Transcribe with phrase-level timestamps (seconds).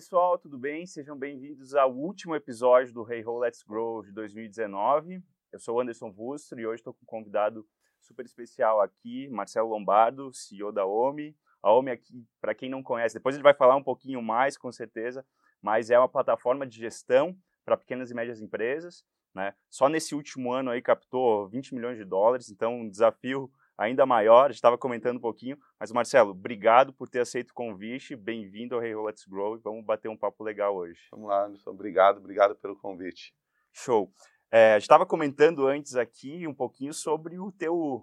[0.00, 0.86] Pessoal, tudo bem?
[0.86, 5.22] Sejam bem-vindos ao último episódio do Hey Ho Let's Grow de 2019.
[5.52, 7.68] Eu sou Anderson Vustro e hoje estou com um convidado
[8.00, 11.36] super especial aqui, Marcelo Lombardo, CEO da OMI.
[11.62, 14.72] A OMI aqui, para quem não conhece, depois ele vai falar um pouquinho mais, com
[14.72, 15.22] certeza,
[15.60, 19.04] mas é uma plataforma de gestão para pequenas e médias empresas.
[19.34, 19.54] Né?
[19.68, 24.44] Só nesse último ano aí captou 20 milhões de dólares, então um desafio ainda maior.
[24.44, 28.14] A gente estava comentando um pouquinho, mas Marcelo, obrigado por ter aceito o convite.
[28.14, 31.00] Bem-vindo ao Hey Let's Grow e vamos bater um papo legal hoje.
[31.10, 31.70] Vamos lá, Anderson.
[31.70, 33.34] Obrigado, obrigado pelo convite.
[33.72, 34.12] Show.
[34.52, 38.02] É, a gente estava comentando antes aqui um pouquinho sobre o teu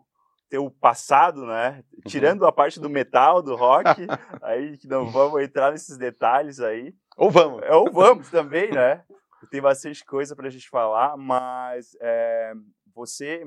[0.50, 1.84] teu passado, né?
[1.94, 2.02] Uhum.
[2.08, 3.86] Tirando a parte do metal, do rock,
[4.41, 6.95] aí que não vamos entrar nesses detalhes aí.
[7.17, 7.62] Ou vamos.
[7.64, 9.03] É, ou vamos também, né?
[9.52, 12.53] Tem bastante coisa para a gente falar, mas é,
[12.95, 13.45] você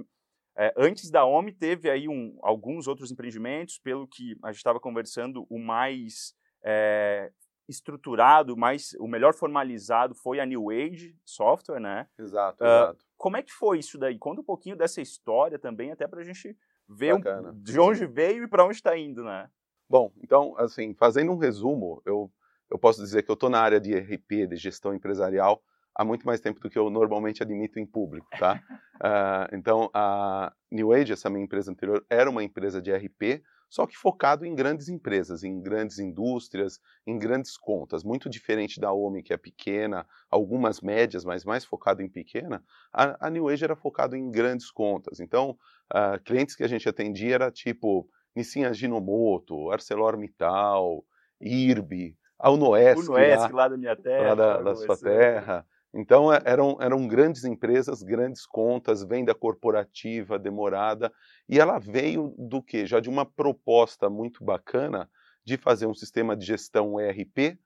[0.60, 4.78] é, antes da OMI, teve aí um, alguns outros empreendimentos, pelo que a gente estava
[4.78, 7.32] conversando, o mais é,
[7.66, 12.06] estruturado, mais, o melhor formalizado foi a New Age Software, né?
[12.18, 13.06] Exato, uh, exato.
[13.16, 14.18] Como é que foi isso daí?
[14.18, 16.54] Conta um pouquinho dessa história também, até para a gente
[16.86, 17.20] ver um,
[17.54, 19.48] de onde veio e para onde está indo, né?
[19.88, 22.30] Bom, então, assim, fazendo um resumo, eu,
[22.70, 25.62] eu posso dizer que eu estou na área de RP, de gestão empresarial,
[25.94, 28.62] há muito mais tempo do que eu normalmente admito em público, tá?
[28.96, 33.86] uh, então, a New Age, essa minha empresa anterior, era uma empresa de RP, só
[33.86, 38.02] que focado em grandes empresas, em grandes indústrias, em grandes contas.
[38.02, 43.28] Muito diferente da OMI, que é pequena, algumas médias, mas mais focado em pequena, a,
[43.28, 45.20] a New Age era focado em grandes contas.
[45.20, 45.56] Então,
[45.94, 51.04] uh, clientes que a gente atendia era tipo Nissin Ajinomoto, ArcelorMittal,
[51.40, 54.28] IRB, a Unoesc, Unoesc lá, lá da minha terra.
[54.28, 55.66] Lá da, da sua terra.
[55.92, 61.12] Então é, eram, eram grandes empresas, grandes contas, venda corporativa demorada,
[61.48, 62.86] e ela veio do que?
[62.86, 65.10] Já de uma proposta muito bacana
[65.44, 67.58] de fazer um sistema de gestão ERP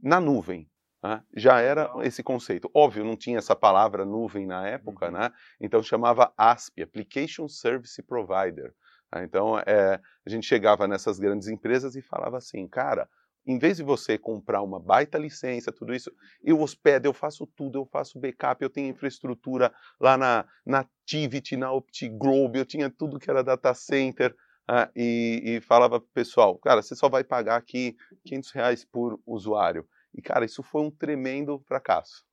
[0.00, 0.68] na nuvem.
[1.02, 1.22] Né?
[1.36, 2.68] Já era esse conceito.
[2.74, 5.12] Óbvio, não tinha essa palavra nuvem na época, uhum.
[5.12, 5.32] né?
[5.60, 8.74] então chamava ASP, Application Service Provider.
[9.14, 9.24] Né?
[9.24, 13.08] Então é, a gente chegava nessas grandes empresas e falava assim, cara,
[13.48, 16.12] em vez de você comprar uma baita licença, tudo isso,
[16.44, 21.56] eu hospedo, eu faço tudo, eu faço backup, eu tenho infraestrutura lá na, na Tivit,
[21.56, 24.36] na OptiGlobe, eu tinha tudo que era data center,
[24.68, 29.18] uh, e, e, falava pro pessoal, cara, você só vai pagar aqui 500 reais por
[29.26, 29.88] usuário.
[30.14, 32.26] E, cara, isso foi um tremendo fracasso.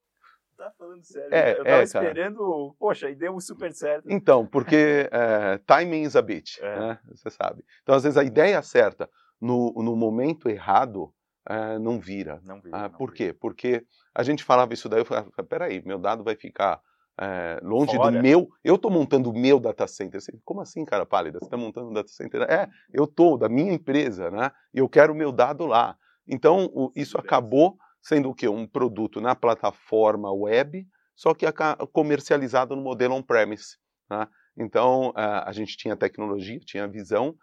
[0.58, 1.34] Tá falando sério?
[1.34, 4.09] É, eu tava é, esperando, poxa, e deu super certo.
[4.09, 6.80] Então, porque é, timing is a bitch, é.
[6.80, 7.00] né?
[7.09, 7.64] Você sabe.
[7.84, 9.09] Então, às vezes, a ideia certa
[9.40, 11.13] no, no momento errado,
[11.50, 12.41] uh, não vira.
[12.44, 12.78] Não vira.
[12.78, 13.31] Uh, não por vira.
[13.31, 13.38] quê?
[13.40, 16.78] Porque a gente falava isso daí, eu falava, peraí, meu dado vai ficar
[17.19, 18.12] uh, longe Fora.
[18.12, 18.50] do meu.
[18.63, 20.22] Eu estou montando o meu data center.
[20.44, 21.40] Como assim, cara pálida?
[21.40, 22.41] Você está montando um data center?
[22.44, 24.51] É, eu estou, da minha empresa, né?
[24.73, 25.97] E eu quero o meu dado lá.
[26.28, 28.47] Então, o, isso acabou sendo o quê?
[28.47, 31.46] Um produto na plataforma web, só que
[31.91, 33.78] comercializado no modelo on-premise.
[34.09, 34.28] Né?
[34.57, 37.35] Então, a gente tinha tecnologia, tinha visão,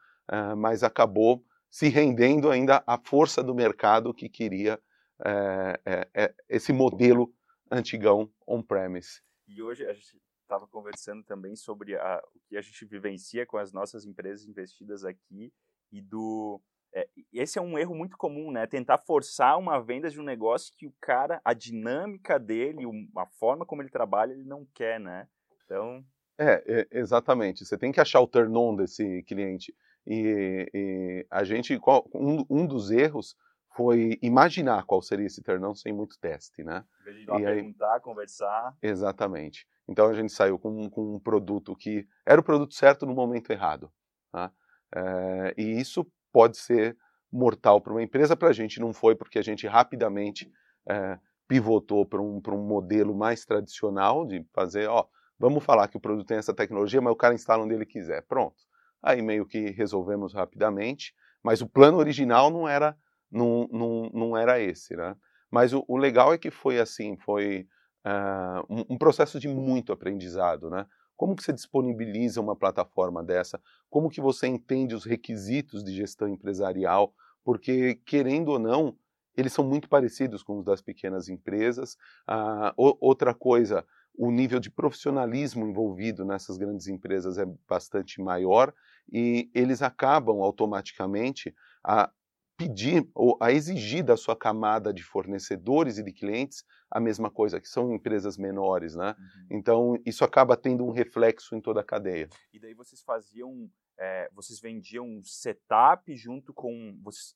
[0.57, 1.43] mas acabou
[1.73, 4.79] se rendendo ainda à força do mercado que queria
[5.25, 7.35] é, é, esse modelo
[7.71, 9.23] antigão on-premise.
[9.49, 13.57] E hoje a gente estava conversando também sobre a, o que a gente vivencia com
[13.57, 15.51] as nossas empresas investidas aqui
[15.91, 16.61] e do
[16.95, 18.67] é, esse é um erro muito comum, né?
[18.67, 22.85] Tentar forçar uma venda de um negócio que o cara, a dinâmica dele,
[23.17, 25.27] a forma como ele trabalha, ele não quer, né?
[25.65, 26.05] Então.
[26.39, 27.65] É, exatamente.
[27.65, 29.75] Você tem que achar o turn on desse cliente.
[30.07, 31.79] E, e a gente,
[32.15, 33.37] um, um, dos erros
[33.75, 36.85] foi imaginar qual seria esse ternão sem muito teste, né?
[37.01, 38.77] Em vez de e aí, perguntar, conversar.
[38.83, 39.67] Exatamente.
[39.89, 43.51] Então a gente saiu com, com, um produto que era o produto certo no momento
[43.51, 43.91] errado.
[44.31, 44.53] Tá?
[44.95, 46.97] É, e isso pode ser
[47.31, 50.51] mortal para uma empresa, para a gente não foi, porque a gente rapidamente
[50.89, 51.19] é,
[51.49, 55.07] pivotou para um, um modelo mais tradicional de fazer, ó,
[55.39, 58.23] vamos falar que o produto tem essa tecnologia, mas o cara instala onde ele quiser.
[58.23, 58.57] Pronto.
[59.03, 62.97] Aí meio que resolvemos rapidamente, mas o plano original não era,
[63.31, 65.17] não, não, não era esse, né?
[65.51, 67.67] Mas o, o legal é que foi assim, foi
[68.07, 70.87] uh, um, um, processo de muito aprendizado, né?
[71.17, 73.61] Como que você disponibiliza uma plataforma dessa?
[73.91, 77.15] Como que você entende os requisitos de gestão empresarial?
[77.45, 78.97] Porque, querendo ou não,
[79.37, 81.95] eles são muito parecidos com os das pequenas empresas.
[82.29, 88.73] Uh, outra coisa, o nível de profissionalismo envolvido nessas grandes empresas é bastante maior
[89.11, 92.11] e eles acabam automaticamente a
[92.57, 97.61] pedir ou a exigir da sua camada de fornecedores e de clientes a mesma coisa,
[97.61, 99.17] que são empresas menores, né?
[99.19, 99.47] Uhum.
[99.51, 102.29] Então isso acaba tendo um reflexo em toda a cadeia.
[102.53, 103.69] E daí vocês faziam,
[103.99, 107.35] é, vocês vendiam um setup junto com, vocês,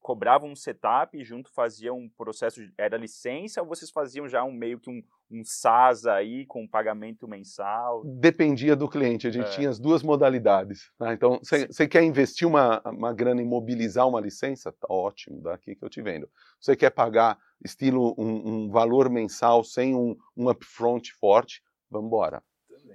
[0.00, 4.42] cobravam um setup e junto faziam um processo, de, era licença ou vocês faziam já
[4.44, 8.02] um meio que um, um SaaS aí com pagamento mensal?
[8.04, 9.50] Dependia do cliente, a gente é.
[9.50, 10.90] tinha as duas modalidades.
[10.98, 11.12] Né?
[11.12, 14.72] Então, você quer investir uma, uma grana e mobilizar uma licença?
[14.72, 16.28] Tá ótimo, daqui que eu te vendo.
[16.60, 21.62] Você quer pagar estilo um, um valor mensal sem um, um upfront forte?
[21.90, 22.42] Vamos embora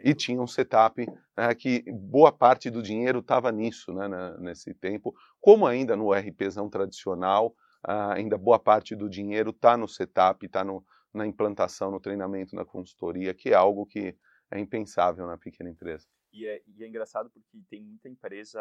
[0.04, 1.08] e tinha um setup
[1.38, 4.08] né, que boa parte do dinheiro estava nisso, né,
[4.38, 5.16] nesse tempo.
[5.40, 10.66] Como ainda no RPzão tradicional, ainda boa parte do dinheiro está no setup, está
[11.14, 14.16] na implantação, no treinamento, na consultoria, que é algo que
[14.52, 16.06] é impensável na pequena empresa.
[16.34, 18.60] E é, e é engraçado porque tem muita empresa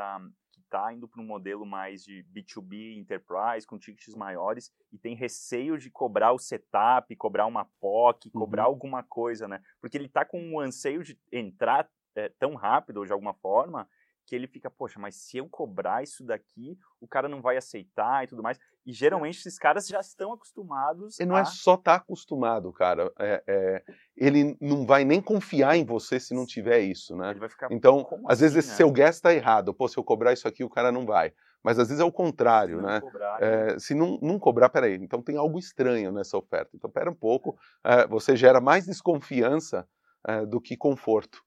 [0.53, 5.17] que está indo para um modelo mais de B2B enterprise, com tickets maiores, e tem
[5.17, 8.69] receio de cobrar o setup, cobrar uma POC, cobrar uhum.
[8.69, 9.63] alguma coisa, né?
[9.81, 13.89] Porque ele está com um anseio de entrar é, tão rápido, ou de alguma forma,
[14.27, 18.25] que ele fica, poxa, mas se eu cobrar isso daqui, o cara não vai aceitar
[18.25, 18.59] e tudo mais.
[18.85, 21.19] E geralmente esses caras já estão acostumados.
[21.21, 21.43] E não é a...
[21.43, 23.13] é só estar tá acostumado, cara.
[23.19, 23.85] É, é,
[24.17, 27.31] ele não vai nem confiar em você se não tiver isso, né?
[27.31, 27.69] Ele vai ficar.
[27.71, 28.77] Então, às assim, vezes esse né?
[28.77, 29.73] seu gas está errado.
[29.73, 31.33] Pô, se eu cobrar isso aqui, o cara não vai.
[31.63, 33.01] Mas às vezes é o contrário, se né?
[33.01, 36.71] Cobrar, é, se não, não cobrar, peraí, então tem algo estranho nessa oferta.
[36.75, 39.87] Então, pera um pouco, é, você gera mais desconfiança
[40.27, 41.41] é, do que conforto.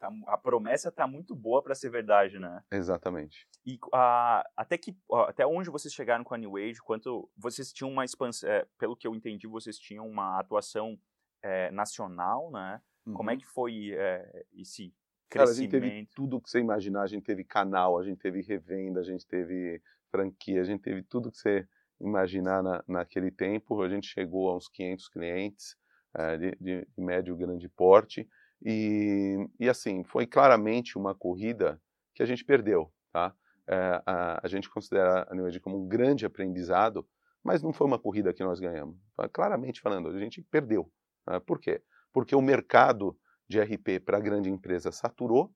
[0.00, 2.64] Tá, a promessa está muito boa para ser verdade, né?
[2.72, 3.46] Exatamente.
[3.66, 4.96] E uh, até que
[5.28, 6.80] até onde vocês chegaram com a New Age?
[6.80, 8.48] Quanto vocês tinham uma expansão?
[8.48, 10.98] É, pelo que eu entendi, vocês tinham uma atuação
[11.42, 12.80] é, nacional, né?
[13.04, 13.12] Uhum.
[13.12, 13.38] Como é uhum.
[13.40, 14.94] que foi é, esse
[15.28, 15.28] crescimento?
[15.28, 17.02] Cara, a gente teve tudo que você imaginar.
[17.02, 21.02] A gente teve canal, a gente teve revenda, a gente teve franquia, a gente teve
[21.02, 21.68] tudo que você
[22.00, 23.82] imaginar na, naquele tempo.
[23.82, 25.76] A gente chegou a uns 500 clientes
[26.16, 28.26] é, de, de médio grande porte.
[28.62, 31.80] E, e assim, foi claramente uma corrida
[32.14, 33.34] que a gente perdeu, tá?
[33.66, 37.08] É, a, a, gente considera a New Age como um grande aprendizado,
[37.42, 38.96] mas não foi uma corrida que nós ganhamos.
[39.32, 40.90] Claramente falando, a gente perdeu.
[41.26, 41.38] Né?
[41.40, 41.82] Por quê?
[42.12, 43.16] Porque o mercado
[43.48, 45.54] de RP para a grande empresa saturou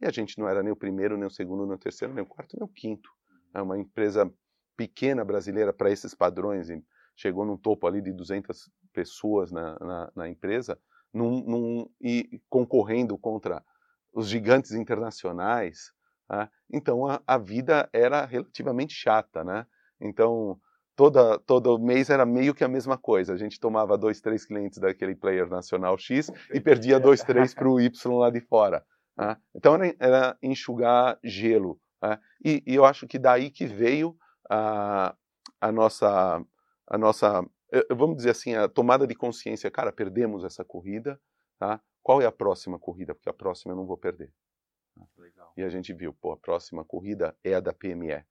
[0.00, 2.24] e a gente não era nem o primeiro, nem o segundo, nem o terceiro, nem
[2.24, 3.08] o quarto, nem o quinto.
[3.54, 4.30] É uma empresa
[4.76, 6.68] pequena brasileira para esses padrões,
[7.14, 10.78] chegou num topo ali de 200 pessoas na, na, na empresa,
[11.12, 13.62] num, num, e concorrendo contra
[14.12, 15.92] os gigantes internacionais.
[16.28, 16.48] Né?
[16.70, 19.66] Então a, a, vida era relativamente chata, né?
[20.00, 20.58] Então
[20.96, 23.32] toda todo mês era meio que a mesma coisa.
[23.32, 27.68] A gente tomava dois, três clientes daquele player nacional X e perdia dois, três para
[27.68, 28.84] o Y lá de fora.
[29.16, 29.36] Né?
[29.54, 31.80] Então era, era, enxugar gelo.
[32.02, 32.18] Né?
[32.44, 34.16] E, e, eu acho que daí que veio
[34.50, 35.14] a,
[35.60, 36.42] a nossa
[36.88, 37.44] a nossa
[37.90, 41.20] vamos dizer assim, a tomada de consciência, cara, perdemos essa corrida,
[41.58, 41.80] tá?
[42.02, 43.14] Qual é a próxima corrida?
[43.14, 44.32] Porque a próxima eu não vou perder.
[45.16, 45.52] Legal.
[45.56, 48.24] E a gente viu, pô, a próxima corrida é a da PME.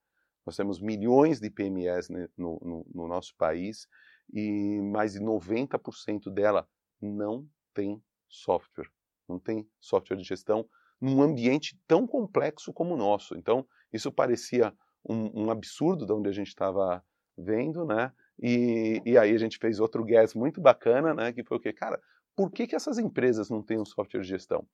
[0.46, 3.88] Nós temos milhões de PMEs no, no, no nosso país
[4.34, 6.68] e mais de 90% dela
[7.02, 8.90] não tem software,
[9.28, 10.68] não tem software de gestão
[11.00, 13.36] num ambiente tão complexo como o nosso.
[13.36, 14.74] Então, isso parecia
[15.08, 17.04] um, um absurdo de onde a gente estava
[17.38, 18.14] vendo, né?
[18.40, 21.32] E, e aí a gente fez outro gas muito bacana, né?
[21.32, 21.74] Que foi o quê?
[21.74, 22.00] Cara,
[22.36, 24.66] por que, que essas empresas não têm um software de gestão?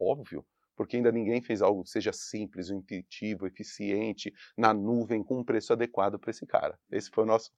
[0.00, 0.44] Óbvio,
[0.76, 5.72] porque ainda ninguém fez algo que seja simples, intuitivo, eficiente, na nuvem, com um preço
[5.72, 6.78] adequado para esse cara.
[6.90, 7.50] Esse foi o nosso,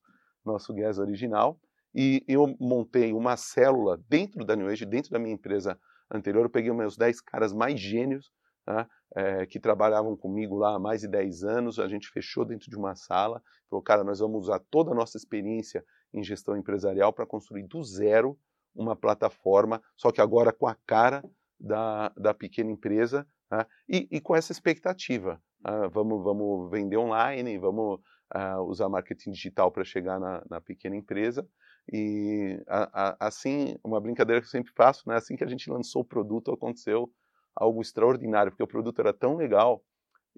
[0.45, 1.61] nosso gas original.
[1.95, 5.79] E eu montei uma célula dentro da New Age, dentro da minha empresa
[6.11, 6.45] anterior.
[6.45, 8.31] Eu peguei meus 10 caras mais gênios
[8.67, 8.87] né,
[9.17, 12.77] é, que trabalhavam comigo lá há mais de 10 anos, a gente fechou dentro de
[12.77, 17.27] uma sala, falou, cara, nós vamos usar toda a nossa experiência em gestão empresarial para
[17.27, 18.39] construir do zero
[18.75, 21.25] uma plataforma, só que agora com a cara
[21.59, 25.41] da, da pequena empresa né, e, e, com essa expectativa.
[25.67, 28.01] Uh, vamos, vamos vender online, vamos
[28.35, 31.47] uh, usar marketing digital para chegar na, na, pequena empresa.
[31.93, 35.71] E a, a, assim, uma brincadeira que eu sempre faço, né, assim que a gente
[35.71, 37.11] lançou o produto, aconteceu
[37.55, 39.85] algo extraordinário, porque o produto era tão legal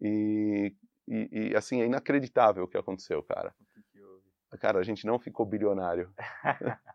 [0.00, 0.74] e,
[1.06, 3.54] e, e assim, é inacreditável o que aconteceu, cara.
[4.60, 6.12] Cara, a gente não ficou bilionário.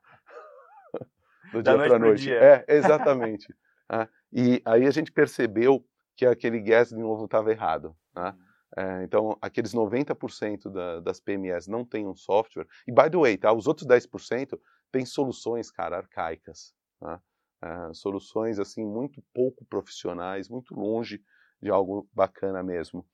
[1.52, 2.24] Do dia para noite.
[2.24, 2.66] Dia.
[2.68, 3.54] É, exatamente.
[3.90, 5.84] ah, e aí a gente percebeu
[6.16, 7.96] que aquele gas de novo estava errado.
[8.16, 8.30] Né?
[8.30, 8.48] Uhum.
[8.78, 12.68] É, então, aqueles 90% da, das PMEs não têm um software.
[12.88, 14.60] E, by the way, tá, os outros 10%
[14.92, 16.74] têm soluções, cara, arcaicas.
[17.02, 17.20] Né?
[17.64, 21.24] Uh, soluções assim muito pouco profissionais, muito longe
[21.62, 23.06] de algo bacana mesmo.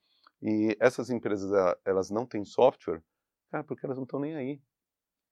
[0.42, 1.52] E essas empresas
[1.86, 3.02] elas não têm software,
[3.50, 4.62] cara, porque elas não estão nem aí,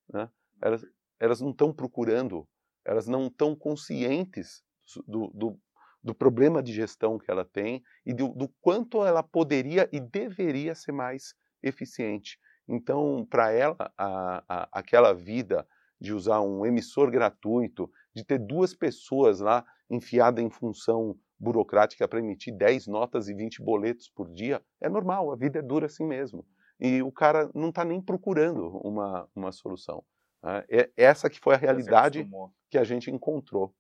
[0.10, 0.30] né?
[0.62, 0.86] Elas
[1.22, 2.48] elas não estão procurando,
[2.84, 4.63] elas não estão conscientes
[5.08, 5.60] do, do,
[6.03, 10.74] do, problema de gestão que ela tem e do, do quanto ela poderia e deveria
[10.74, 12.39] ser mais eficiente.
[12.68, 15.68] Então, para ela, a, a, aquela vida
[16.00, 22.20] de usar um emissor gratuito, de ter duas pessoas lá enfiadas em função burocrática para
[22.20, 26.06] emitir 10 notas e 20 boletos por dia, é normal, a vida é dura assim
[26.06, 26.46] mesmo.
[26.80, 30.03] E o cara não está nem procurando uma, uma solução.
[30.44, 30.65] Né?
[30.70, 32.27] É, essa que foi a realidade
[32.70, 33.74] que a gente encontrou.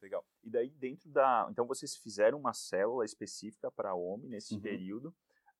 [0.00, 0.24] Legal.
[0.42, 1.46] E daí dentro da...
[1.50, 4.60] Então vocês fizeram uma célula específica para a OMI nesse uhum.
[4.60, 5.14] período,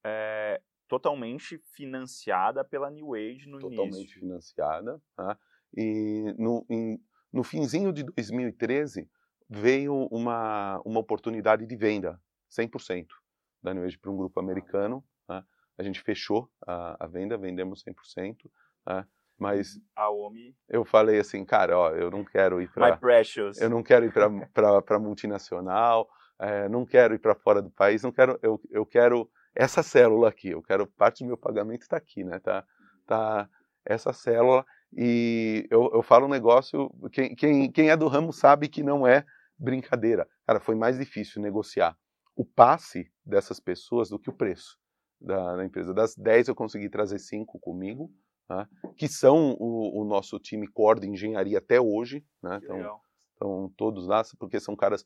[0.04, 4.20] é, totalmente financiada pela New Age no totalmente início.
[4.20, 5.02] Totalmente financiada.
[5.16, 5.38] Tá?
[5.74, 7.00] E no, em,
[7.32, 9.08] no finzinho de 2013
[9.48, 12.20] veio uma, uma oportunidade de venda,
[12.50, 13.06] 100%
[13.62, 15.04] da New Age para um grupo americano.
[15.26, 15.44] Tá?
[15.78, 18.50] A gente fechou a, a venda, vendemos 100%.
[18.84, 19.06] Tá?
[19.38, 20.54] Mas a OMI.
[20.68, 22.90] Eu falei assim, cara, ó, eu não quero ir para.
[23.60, 26.08] Eu não quero ir para multinacional,
[26.38, 28.38] é, não quero ir para fora do país, não quero.
[28.42, 30.50] Eu, eu quero essa célula aqui.
[30.50, 32.38] Eu quero parte do meu pagamento está aqui, né?
[32.38, 32.64] Tá,
[33.06, 33.48] tá
[33.84, 36.90] essa célula e eu, eu falo um negócio.
[37.12, 39.24] Quem, quem, quem é do ramo sabe que não é
[39.58, 40.28] brincadeira.
[40.46, 41.96] Cara, foi mais difícil negociar
[42.36, 44.78] o passe dessas pessoas do que o preço
[45.20, 45.94] da, da empresa.
[45.94, 48.10] Das 10 eu consegui trazer 5 comigo
[48.48, 52.24] né, que são o, o, nosso time core de engenharia até hoje.
[52.42, 53.00] Né, então,
[53.32, 55.04] estão todos lá, porque são caras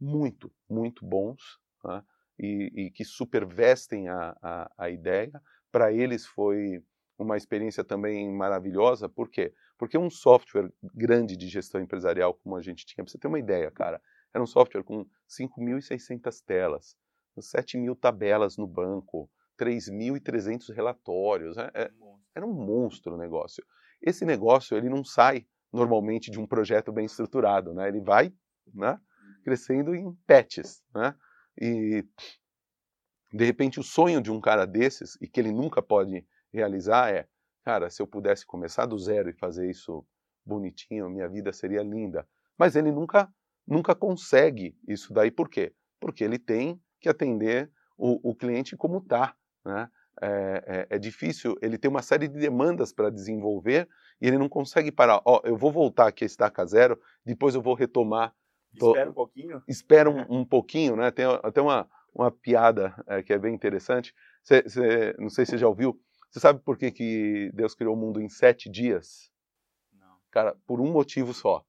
[0.00, 2.02] muito, muito bons né,
[2.38, 5.32] e, e, que supervestem a, a, a ideia.
[5.72, 6.82] Para eles foi
[7.18, 9.52] uma experiência também maravilhosa, por quê?
[9.78, 13.38] Porque um software grande de gestão empresarial como a gente tinha, para você ter uma
[13.38, 14.00] ideia, cara,
[14.32, 16.96] era um software com 5.600 telas,
[17.38, 21.56] 7 mil tabelas no banco, 3.300 relatórios.
[21.56, 21.90] É, é,
[22.34, 23.64] era um monstro o negócio.
[24.02, 27.88] Esse negócio ele não sai normalmente de um projeto bem estruturado, né?
[27.88, 28.32] Ele vai,
[28.72, 28.98] né,
[29.44, 31.14] crescendo em patches, né?
[31.60, 32.04] E
[33.32, 37.26] de repente o sonho de um cara desses e que ele nunca pode realizar é,
[37.64, 40.06] cara, se eu pudesse começar do zero e fazer isso
[40.46, 42.26] bonitinho, minha vida seria linda.
[42.56, 43.28] Mas ele nunca
[43.66, 45.74] nunca consegue isso daí por quê?
[45.98, 49.34] Porque ele tem que atender o, o cliente como está,
[49.64, 49.88] né?
[50.22, 53.88] É, é, é, difícil, ele tem uma série de demandas para desenvolver
[54.20, 55.20] e ele não consegue parar.
[55.24, 58.32] Ó, eu vou voltar aqui a estaca zero, depois eu vou retomar.
[58.72, 59.62] Espera um pouquinho?
[59.66, 61.10] Espera um, um, pouquinho, né?
[61.10, 64.14] Tem até uma, uma piada é, que é bem interessante.
[64.42, 66.00] Cê, cê, não sei se você já ouviu.
[66.34, 69.30] Você sabe por que, que Deus criou o mundo em sete dias?
[69.92, 70.18] Não.
[70.32, 71.64] Cara, por um motivo só.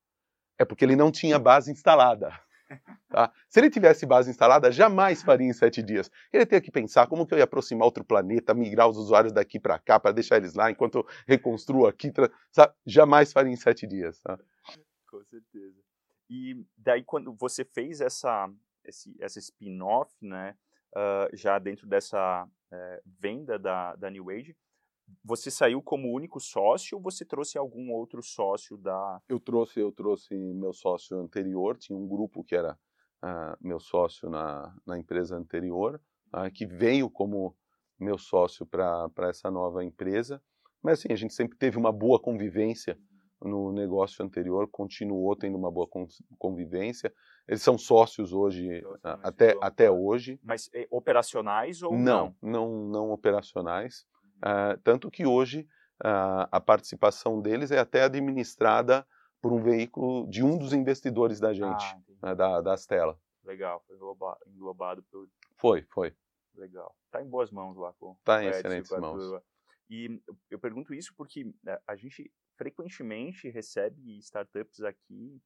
[0.57, 2.31] É porque ele não tinha base instalada.
[3.07, 3.31] Tá?
[3.47, 6.09] Se ele tivesse base instalada, jamais faria em sete dias.
[6.33, 9.59] Ele teria que pensar como que eu ia aproximar outro planeta, migrar os usuários daqui
[9.59, 12.11] para cá, para deixar eles lá, enquanto eu reconstruo aqui.
[12.51, 12.73] Sabe?
[12.83, 14.19] Jamais faria em sete dias.
[14.19, 14.39] Tá?
[15.07, 15.79] Com certeza.
[16.27, 18.51] E daí, quando você fez essa,
[18.83, 20.57] esse, essa spin-off, né,
[20.95, 24.55] uh, já dentro dessa uh, venda da, da New Age,
[25.23, 29.21] você saiu como único sócio ou você trouxe algum outro sócio da?
[29.29, 31.77] Eu trouxe, eu trouxe meu sócio anterior.
[31.77, 32.77] Tinha um grupo que era
[33.23, 36.01] uh, meu sócio na, na empresa anterior,
[36.33, 37.55] uh, que veio como
[37.99, 40.41] meu sócio para essa nova empresa.
[40.81, 42.97] Mas assim, a gente sempre teve uma boa convivência
[43.41, 45.87] no negócio anterior, continuou tendo uma boa
[46.37, 47.13] convivência.
[47.47, 50.39] Eles são sócios hoje, até, até hoje.
[50.43, 52.35] Mas eh, operacionais ou não?
[52.41, 54.05] Não, não, não operacionais.
[54.37, 55.67] Uh, tanto que hoje
[56.03, 59.05] uh, a participação deles é até administrada
[59.41, 63.19] por um veículo de um dos investidores da gente, ah, né, da, da Astela.
[63.43, 63.95] Legal, foi
[64.47, 65.29] englobado por...
[65.55, 66.15] Foi, foi.
[66.55, 66.95] Legal.
[67.05, 69.41] Está em boas mãos lá com Está em excelentes mãos.
[69.89, 75.39] E eu pergunto isso porque né, a gente frequentemente recebe startups aqui,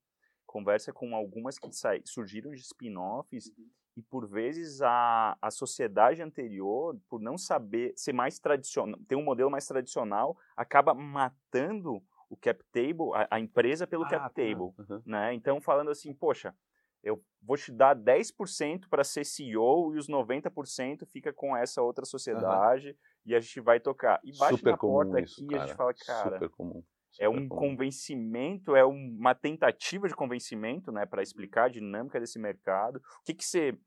[0.51, 1.69] conversa com algumas que
[2.05, 8.13] surgiram de spin-offs uhum e por vezes a, a sociedade anterior, por não saber ser
[8.13, 13.85] mais tradicional, ter um modelo mais tradicional, acaba matando o cap table, a, a empresa
[13.85, 14.29] pelo ah, cap tá.
[14.29, 15.01] table, uhum.
[15.05, 15.33] né?
[15.33, 16.55] Então falando assim, poxa,
[17.03, 22.05] eu vou te dar 10% para ser CEO e os 90% fica com essa outra
[22.05, 22.95] sociedade uhum.
[23.25, 24.21] e a gente vai tocar.
[24.23, 26.83] E bate Super na porta isso, aqui e a gente fala, cara, Super comum.
[27.11, 27.71] Super é um comum.
[27.71, 32.97] convencimento, é uma tentativa de convencimento, né, para explicar a dinâmica desse mercado.
[32.97, 33.77] O que que você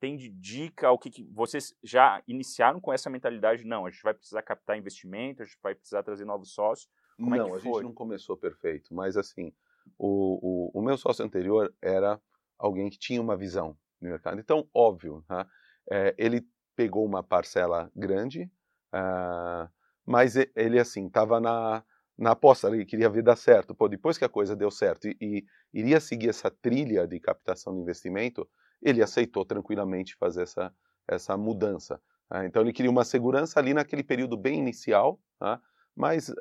[0.00, 0.90] tem de dica?
[0.90, 3.64] O que, que, vocês já iniciaram com essa mentalidade?
[3.64, 6.90] Não, a gente vai precisar captar investimento, a gente vai precisar trazer novos sócios.
[7.16, 9.52] Como não, é a gente não começou perfeito, mas assim,
[9.98, 12.20] o, o, o, meu sócio anterior era
[12.58, 14.40] alguém que tinha uma visão no mercado.
[14.40, 15.46] Então, óbvio, né?
[15.90, 18.50] é, ele pegou uma parcela grande,
[18.92, 19.70] uh,
[20.04, 21.84] mas ele assim estava na
[22.16, 23.74] na aposta, ele queria ver dar certo.
[23.74, 27.74] Pô, depois que a coisa deu certo e, e iria seguir essa trilha de captação
[27.74, 28.48] de investimento,
[28.80, 30.72] ele aceitou tranquilamente fazer essa,
[31.08, 32.00] essa mudança.
[32.30, 35.60] Ah, então ele queria uma segurança ali naquele período bem inicial, tá?
[35.96, 36.32] mas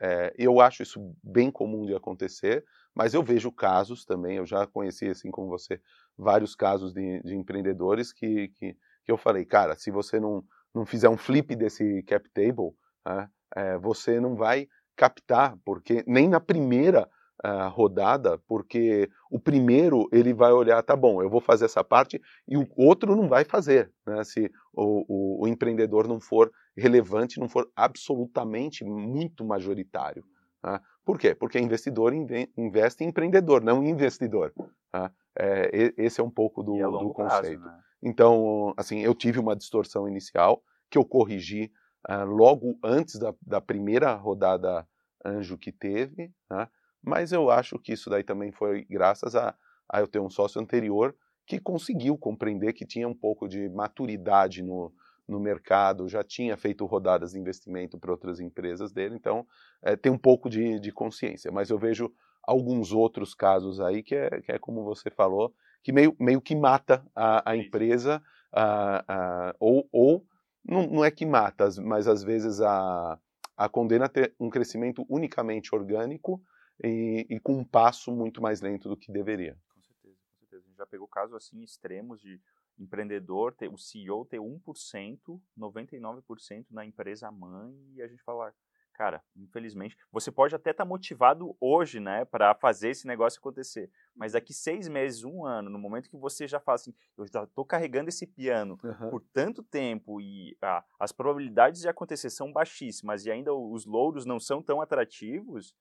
[0.00, 4.66] é, eu acho isso bem comum de acontecer, mas eu vejo casos também, eu já
[4.66, 5.80] conheci, assim como você,
[6.16, 10.44] vários casos de, de empreendedores que, que, que, eu falei, cara, se você não,
[10.74, 12.72] não fizer um flip desse cap table,
[13.06, 17.08] né, é, você não vai captar, porque nem na primeira
[17.44, 22.20] uh, rodada, porque o primeiro ele vai olhar, tá bom, eu vou fazer essa parte
[22.48, 24.24] e o outro não vai fazer, né?
[24.24, 30.24] Se o, o, o empreendedor não for relevante, não for absolutamente muito majoritário.
[30.60, 30.82] Tá?
[31.04, 31.32] Por quê?
[31.32, 34.52] Porque investidor investe em empreendedor, não em investidor.
[34.90, 35.12] Tá?
[35.38, 37.60] É, esse é um pouco do, do conceito.
[37.62, 37.80] Prazo, né?
[38.02, 41.70] Então, assim, eu tive uma distorção inicial que eu corrigi
[42.08, 44.86] uh, logo antes da, da, primeira rodada
[45.24, 46.68] anjo que teve, né?
[47.02, 49.54] Mas eu acho que isso daí também foi graças a,
[49.88, 51.14] a eu ter um sócio anterior
[51.46, 54.92] que conseguiu compreender que tinha um pouco de maturidade no,
[55.26, 59.46] no mercado, já tinha feito rodadas de investimento para outras empresas dele, então
[59.82, 61.50] é, tem um pouco de, de, consciência.
[61.52, 62.12] Mas eu vejo
[62.42, 66.56] alguns outros casos aí que é, que é como você falou, que meio, meio que
[66.56, 68.22] mata a, a empresa,
[68.52, 70.26] a, a, ou, ou
[70.68, 73.18] não, não, é que mata, mas às vezes a,
[73.56, 76.42] a condena ter um crescimento unicamente orgânico
[76.82, 79.58] e, e, com um passo muito mais lento do que deveria.
[79.74, 80.64] Com certeza, com certeza.
[80.64, 82.40] A gente já pegou casos assim extremos de
[82.78, 88.54] empreendedor, ter, o CEO ter 1%, 99% na empresa mãe e a gente falar,
[88.98, 93.88] cara, infelizmente, você pode até estar tá motivado hoje, né, para fazer esse negócio acontecer,
[94.14, 97.44] mas daqui seis meses, um ano, no momento que você já fala assim, eu já
[97.44, 99.10] estou carregando esse piano uhum.
[99.10, 104.26] por tanto tempo e ah, as probabilidades de acontecer são baixíssimas e ainda os louros
[104.26, 105.76] não são tão atrativos,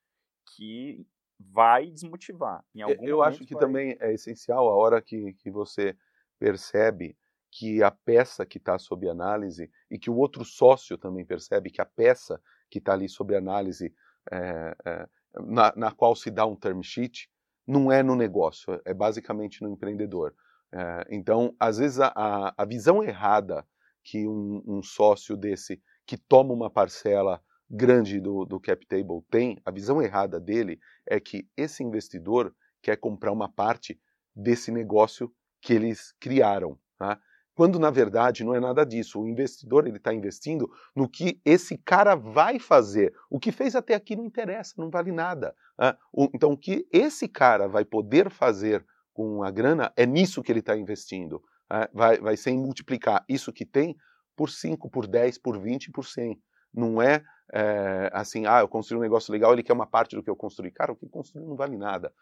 [0.56, 1.06] que
[1.40, 2.64] vai desmotivar.
[2.74, 3.62] Em algum eu acho que vai...
[3.62, 5.98] também é essencial a hora que, que você
[6.40, 7.18] percebe
[7.52, 11.82] que a peça que está sob análise e que o outro sócio também percebe que
[11.82, 13.94] a peça que está ali sob análise
[14.32, 15.08] é, é,
[15.46, 17.30] na, na, qual se dá um term sheet
[17.66, 20.34] não é no negócio, é basicamente no empreendedor.
[20.72, 23.66] É, então, às vezes, a, a visão errada
[24.04, 29.58] que um, um, sócio desse que toma uma parcela grande do, do cap table tem,
[29.66, 34.00] a visão errada dele é que esse investidor quer comprar uma parte
[34.34, 36.80] desse negócio que eles criaram.
[36.98, 37.20] Tá?
[37.58, 39.20] Quando na verdade não é nada disso.
[39.20, 43.12] O investidor ele está investindo no que esse cara vai fazer.
[43.32, 45.56] O que fez até aqui não interessa, não vale nada.
[45.76, 45.98] Tá?
[46.36, 50.60] Então o que esse cara vai poder fazer com a grana é nisso que ele
[50.60, 51.42] está investindo.
[51.68, 51.90] Tá?
[51.92, 53.98] Vai, vai ser em multiplicar isso que tem
[54.36, 56.40] por 5, por 10, por 20, por 100.
[56.72, 60.22] Não é é, assim, ah, eu construí um negócio legal, ele quer uma parte do
[60.22, 60.70] que eu construí.
[60.70, 62.14] Cara, o que construiu não vale nada.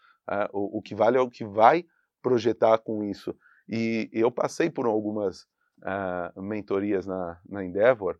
[0.53, 1.85] O, o, que vale é o que vai
[2.21, 3.35] projetar com isso.
[3.67, 5.43] E, eu passei por algumas
[5.81, 8.19] uh, mentorias na, na Endeavor,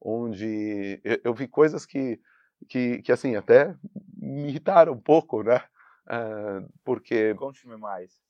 [0.00, 2.20] onde eu, eu, vi coisas que,
[2.68, 3.74] que, que, assim, até
[4.16, 5.62] me irritaram um pouco, né?
[6.06, 7.34] Uh, porque...
[7.34, 8.20] Conte-me mais.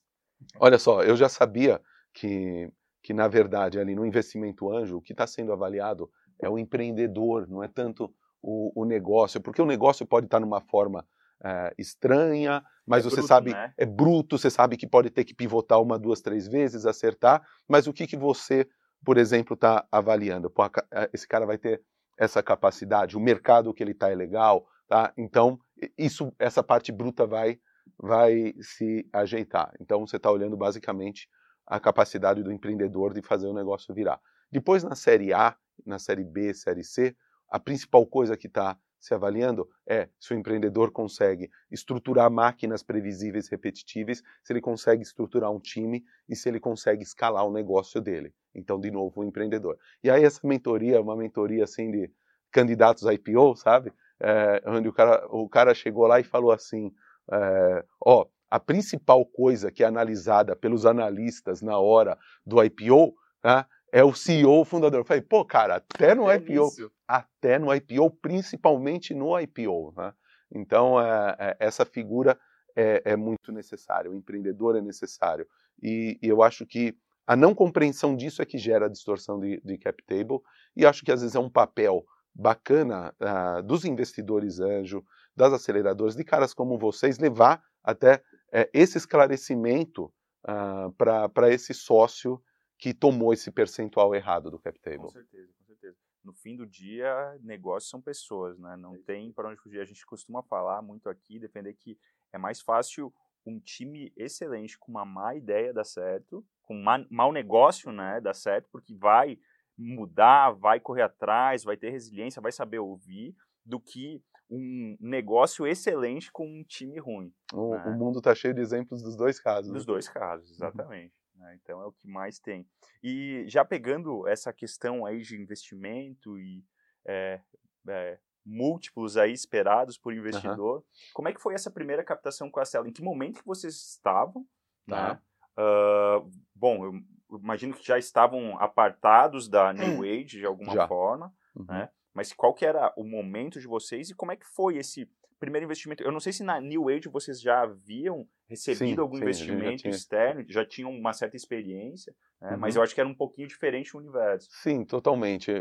[0.58, 1.80] Olha só, eu já sabia
[2.12, 2.70] que,
[3.02, 7.48] que, na verdade, ali no investimento anjo, o que está sendo avaliado é o empreendedor,
[7.48, 11.06] não é tanto o, o negócio, porque o negócio pode estar numa forma
[11.44, 13.72] é, estranha, mas é você bruto, sabe, né?
[13.76, 17.86] é bruto, você sabe que pode ter que pivotar uma, duas, três vezes, acertar, mas
[17.86, 18.68] o que, que você,
[19.04, 20.50] por exemplo, está avaliando?
[20.50, 21.82] Pô, é, esse cara vai ter
[22.18, 25.12] essa capacidade, o mercado que ele está é legal, tá?
[25.16, 25.58] Então,
[25.98, 27.58] isso, essa parte bruta vai,
[27.98, 29.72] vai se ajeitar.
[29.80, 31.28] Então, você está olhando basicamente
[31.66, 34.20] a capacidade do empreendedor de fazer o negócio virar.
[34.50, 37.14] Depois, na série A, na série B, série C,
[37.50, 43.48] a principal coisa que está se avaliando é se o empreendedor consegue estruturar máquinas previsíveis
[43.48, 48.34] repetitíveis, se ele consegue estruturar um time e se ele consegue escalar o negócio dele.
[48.54, 49.78] Então, de novo, o empreendedor.
[50.02, 52.10] E aí essa mentoria uma mentoria assim de
[52.50, 53.92] candidatos a IPO, sabe?
[54.18, 56.90] É, onde o cara, o cara chegou lá e falou assim,
[57.30, 63.68] é, ó, a principal coisa que é analisada pelos analistas na hora do IPO tá,
[63.96, 65.00] é o CEO fundador.
[65.00, 66.92] Eu falei, pô, cara, até no é IPO, isso.
[67.08, 69.94] até no IPO, principalmente no IPO.
[69.96, 70.12] Né?
[70.54, 72.38] Então, é, é, essa figura
[72.76, 75.46] é, é, muito necessária, o empreendedor é necessário.
[75.82, 76.94] E, e, eu acho que
[77.26, 80.40] a não compreensão disso é que gera a distorção de, de cap table,
[80.76, 82.04] e acho que às vezes é um papel
[82.34, 85.02] bacana uh, dos investidores anjo,
[85.34, 90.04] das aceleradoras, de caras como vocês, levar até uh, esse esclarecimento
[90.46, 92.38] uh, ah, para esse sócio
[92.78, 94.98] que tomou esse percentual errado do cap table.
[94.98, 95.96] Com certeza, com certeza.
[96.22, 98.76] No fim do dia, negócios são pessoas, né?
[98.76, 99.80] Não tem para onde fugir.
[99.80, 101.98] A gente costuma falar muito aqui, defender que
[102.32, 103.12] é mais fácil
[103.46, 108.34] um time excelente com uma má ideia dar certo, com um mau negócio, né, dar
[108.34, 109.38] certo, porque vai
[109.78, 116.30] mudar, vai correr atrás, vai ter resiliência, vai saber ouvir, do que um negócio excelente
[116.32, 117.32] com um time ruim.
[117.52, 117.84] O, né?
[117.86, 119.72] o mundo está cheio de exemplos dos dois casos.
[119.72, 121.14] Dos dois casos, exatamente.
[121.36, 121.42] Uhum.
[121.42, 121.58] Né?
[121.62, 122.66] Então é o que mais tem.
[123.02, 126.64] E já pegando essa questão aí de investimento e
[127.06, 127.40] é,
[127.88, 130.82] é, múltiplos aí esperados por investidor, uhum.
[131.14, 132.88] como é que foi essa primeira captação com a Cela?
[132.88, 134.46] Em que momento que vocês estavam?
[134.86, 135.14] Tá.
[135.14, 135.20] Né?
[135.58, 140.86] Uh, bom, eu imagino que já estavam apartados da New Age de alguma já.
[140.86, 141.64] forma, uhum.
[141.66, 141.90] né?
[142.12, 145.64] Mas qual que era o momento de vocês e como é que foi esse primeiro
[145.64, 146.02] investimento?
[146.02, 149.82] Eu não sei se na New Age vocês já haviam recebido sim, algum sim, investimento
[149.82, 152.52] já externo, já tinham uma certa experiência, né?
[152.52, 152.58] uhum.
[152.58, 154.48] mas eu acho que era um pouquinho diferente o universo.
[154.50, 155.52] Sim, totalmente.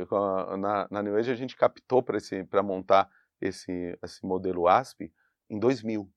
[0.60, 3.10] Na, na New Age a gente captou para montar
[3.42, 5.12] esse, esse modelo ASP
[5.50, 6.10] em 2000.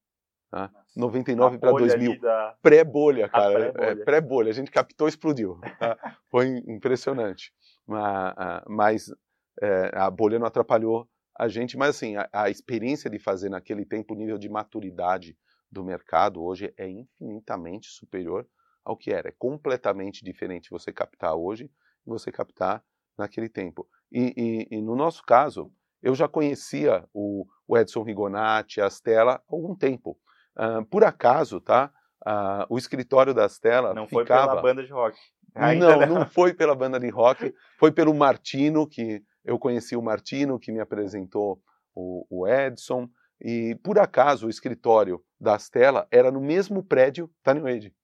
[0.52, 0.70] Né?
[0.96, 2.20] 99 para 2000.
[2.20, 2.56] Da...
[2.62, 3.72] Pré-bolha, cara.
[3.72, 3.90] Pré-bolha.
[3.90, 4.50] É, pré-bolha.
[4.50, 5.60] A gente captou e explodiu.
[5.78, 5.96] Tá?
[6.30, 7.52] Foi impressionante.
[7.86, 8.34] Mas,
[8.66, 9.14] mas
[9.60, 13.84] é, a bolha não atrapalhou a gente, mas assim, a, a, experiência de fazer naquele
[13.84, 15.38] tempo, o nível de maturidade
[15.70, 18.44] do mercado hoje é infinitamente superior
[18.84, 19.28] ao que era.
[19.28, 21.70] É completamente diferente você captar hoje
[22.04, 22.82] e você captar
[23.16, 23.88] naquele tempo.
[24.10, 25.70] E, e, e no nosso caso,
[26.02, 30.18] eu já conhecia o, o Edson Rigonati, a Stella, há algum tempo.
[30.56, 31.92] Uh, por acaso, tá?
[32.26, 34.24] Uh, o escritório da Stella não ficava...
[34.24, 35.18] foi pela banda de rock.
[35.54, 39.96] Ainda não, não, não foi pela banda de rock, foi pelo Martino, que eu conheci
[39.96, 41.60] o Martino, que me apresentou
[41.94, 43.08] o, o Edson,
[43.40, 47.94] e por acaso o escritório da Stella era no mesmo prédio da New Age.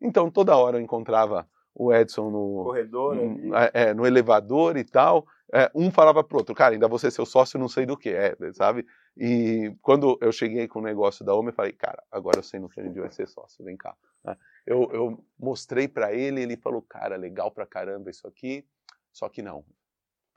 [0.00, 4.84] Então toda hora eu encontrava o Edson no corredor, no, é, é, no elevador e
[4.84, 5.26] tal.
[5.52, 8.10] É, um falava pro outro, cara, ainda você é seu sócio, não sei do que
[8.10, 8.84] é, sabe?
[9.16, 12.60] E quando eu cheguei com o negócio da OMA, eu falei, cara, agora eu sei
[12.60, 13.96] no que a gente vai ser sócio, vem cá.
[14.24, 14.36] Né?
[14.66, 18.66] Eu, eu mostrei para ele, ele falou, cara, legal pra caramba isso aqui,
[19.12, 19.64] só que não.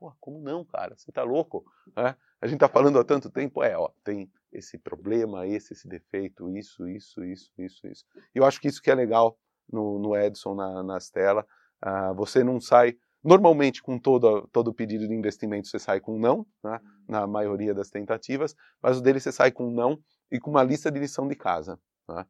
[0.01, 0.97] Pô, como não, cara?
[0.97, 1.63] Você tá louco?
[1.95, 2.15] É?
[2.41, 6.49] A gente tá falando há tanto tempo, é, ó, tem esse problema, esse, esse defeito,
[6.57, 8.05] isso, isso, isso, isso, isso.
[8.33, 9.37] E eu acho que isso que é legal
[9.71, 11.45] no, no Edson, na, nas telas.
[11.85, 16.47] Uh, você não sai, normalmente com todo, todo pedido de investimento você sai com não,
[16.63, 16.79] né?
[17.07, 19.99] na maioria das tentativas, mas o dele você sai com não
[20.31, 21.79] e com uma lista de lição de casa.
[22.09, 22.25] Né?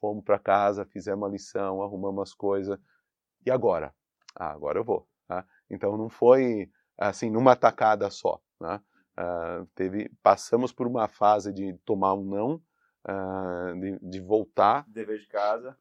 [0.00, 2.78] Fomos para casa, fizemos a lição, arrumamos as coisas,
[3.44, 3.94] e agora?
[4.34, 5.06] Ah, agora eu vou.
[5.28, 5.44] Né?
[5.68, 8.40] Então não foi assim, numa tacada só.
[8.60, 8.80] Né?
[9.18, 12.54] Uh, teve, passamos por uma fase de tomar um não,
[13.08, 14.84] uh, de, de, voltar.
[14.88, 15.78] Dever de casa.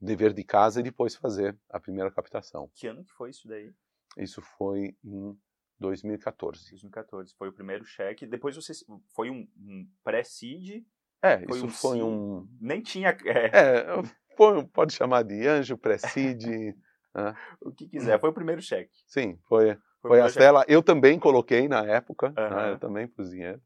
[0.00, 2.70] Dever de casa e depois fazer a primeira captação.
[2.74, 3.72] Que ano que foi isso daí?
[4.16, 5.38] Isso foi em
[5.78, 6.70] 2014.
[6.70, 7.34] 2014.
[7.36, 8.26] Foi o primeiro cheque.
[8.26, 8.72] Depois você
[9.14, 10.84] foi um, um pré-seed.
[11.22, 12.48] É, foi isso um foi um.
[12.60, 13.16] Nem tinha.
[13.54, 14.02] É, é
[14.36, 16.44] foi, pode chamar de anjo, pré-seed.
[17.14, 17.34] né?
[17.60, 18.18] O que quiser.
[18.18, 18.90] Foi o primeiro cheque.
[19.06, 19.78] Sim, foi.
[20.02, 22.56] Foi, a Stella, eu também coloquei na época, uhum.
[22.56, 23.62] né, eu também pus dinheiro.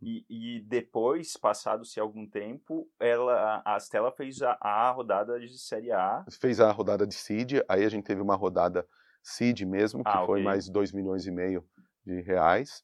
[0.00, 5.92] E, e depois, passado-se algum tempo, ela, a Stella fez a, a, rodada de Série
[5.92, 6.24] A.
[6.40, 8.86] Fez a rodada de Seed, aí a gente teve uma rodada
[9.22, 10.44] Seed mesmo, que ah, foi okay.
[10.44, 11.64] mais 2 milhões e meio
[12.04, 12.82] de reais,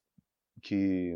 [0.62, 1.14] que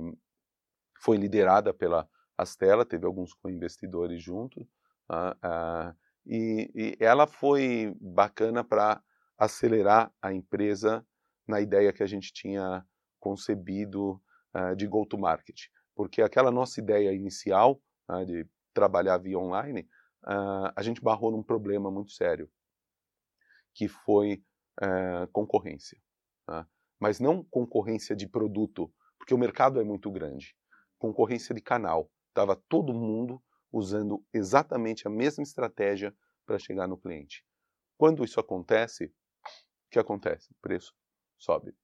[1.01, 8.64] foi liderada pela Astela, teve alguns co-investidores junto, uh, uh, e, e ela foi bacana
[8.64, 9.03] para
[9.38, 11.07] acelerar a empresa
[11.47, 12.85] na ideia que a gente tinha
[13.21, 14.21] concebido
[14.55, 15.69] uh, de go-to-market.
[15.95, 17.81] Porque aquela nossa ideia inicial
[18.11, 19.89] uh, de trabalhar via online,
[20.25, 22.51] uh, a gente barrou num problema muito sério,
[23.75, 24.43] que foi
[24.81, 26.01] eh, concorrência.
[26.47, 26.65] Tá?
[27.01, 30.57] Mas não concorrência de produto, porque o mercado é muito grande.
[30.97, 32.09] Concorrência de canal.
[32.29, 36.15] Estava todo mundo usando exatamente a mesma estratégia
[36.47, 37.45] para chegar no cliente.
[37.99, 40.55] Quando isso acontece, o que acontece?
[40.61, 40.95] Preço
[41.38, 41.75] sobe.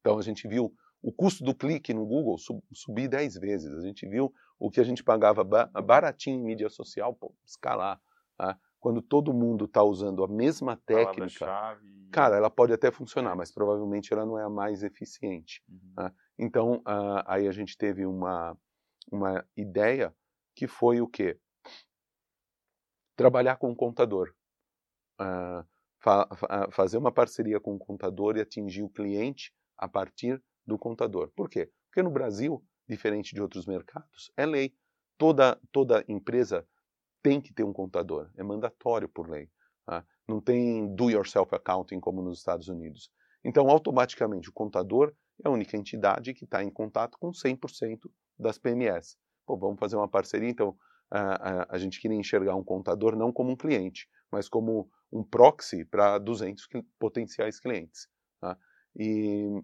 [0.00, 3.72] Então a gente viu o custo do clique no Google sub, subir 10 vezes.
[3.74, 8.00] A gente viu o que a gente pagava baratinho em mídia social pô, escalar.
[8.36, 8.58] Tá?
[8.80, 11.78] Quando todo mundo está usando a mesma técnica,
[12.10, 15.62] cara, ela pode até funcionar, mas provavelmente ela não é a mais eficiente.
[15.68, 15.92] Uhum.
[15.94, 16.12] Tá?
[16.38, 18.56] Então uh, aí a gente teve uma,
[19.10, 20.14] uma ideia
[20.54, 21.38] que foi o quê?
[23.16, 24.34] Trabalhar com o contador.
[25.20, 25.64] Uh,
[26.04, 26.28] fa
[26.70, 31.32] fazer uma parceria com o contador e atingir o cliente a partir do contador.
[31.34, 31.70] Por quê?
[31.88, 34.74] Porque no Brasil, diferente de outros mercados, é lei.
[35.16, 36.66] Toda, toda empresa
[37.22, 39.48] tem que ter um contador, é mandatório por lei.
[39.86, 40.04] Tá?
[40.28, 43.10] Não tem do-yourself accounting como nos Estados Unidos.
[43.42, 48.58] Então, automaticamente, o contador é a única entidade que está em contato com 100% das
[48.58, 49.16] PMS.
[49.46, 50.76] Pô, vamos fazer uma parceria, então
[51.10, 55.22] a, a, a gente queria enxergar um contador não como um cliente, mas como um
[55.22, 58.08] proxy para 200 potenciais clientes.
[58.40, 58.56] Tá?
[58.96, 59.62] E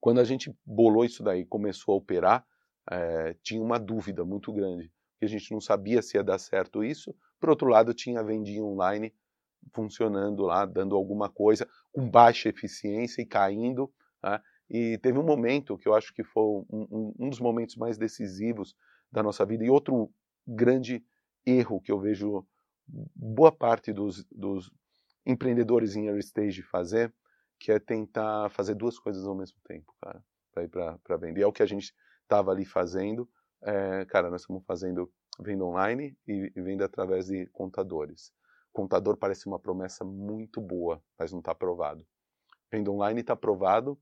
[0.00, 2.46] quando a gente bolou isso daí, começou a operar,
[2.90, 6.84] é, tinha uma dúvida muito grande, porque a gente não sabia se ia dar certo
[6.84, 7.14] isso.
[7.40, 9.12] Por outro lado, tinha a vendinha online
[9.74, 13.92] funcionando lá, dando alguma coisa com baixa eficiência e caindo.
[14.20, 14.42] Tá?
[14.70, 17.98] E teve um momento que eu acho que foi um, um, um, dos momentos mais
[17.98, 18.74] decisivos
[19.10, 20.10] da nossa vida e outro
[20.48, 21.04] grande
[21.44, 22.46] erro que eu vejo
[23.14, 24.72] boa parte dos, dos
[25.26, 27.14] empreendedores em early stage fazer,
[27.60, 31.42] que é tentar fazer duas coisas ao mesmo tempo, cara, para ir para vender.
[31.42, 33.28] É o que a gente estava ali fazendo.
[33.62, 38.32] É, cara, nós estamos fazendo venda online e, e venda através de contadores.
[38.72, 42.06] Contador parece uma promessa muito boa, mas não está aprovado.
[42.70, 43.98] Venda online está aprovado,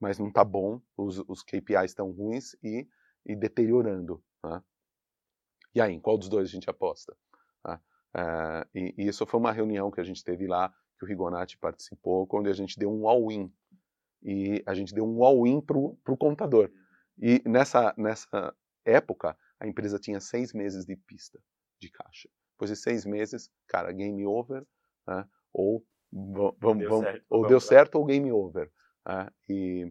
[0.00, 2.88] mas não está bom, os, os KPIs estão ruins e,
[3.24, 4.22] e deteriorando.
[4.42, 4.62] Né?
[5.74, 7.16] E aí, em qual dos dois a gente aposta?
[7.66, 7.80] Né?
[8.14, 11.58] Uh, e, e, isso foi uma reunião que a gente teve lá, que o Rigonati
[11.58, 13.52] participou, quando a gente deu um all-in.
[14.22, 16.70] E a gente deu um all-in para o contador.
[17.18, 21.38] E nessa, nessa época, a empresa tinha seis meses de pista
[21.80, 22.28] de caixa.
[22.52, 24.64] Depois de seis meses, cara, game over,
[25.06, 25.26] né?
[25.52, 28.70] ou, vamos, deu, vamos, certo, ou vamos deu certo ou game over.
[29.06, 29.30] Né?
[29.48, 29.84] E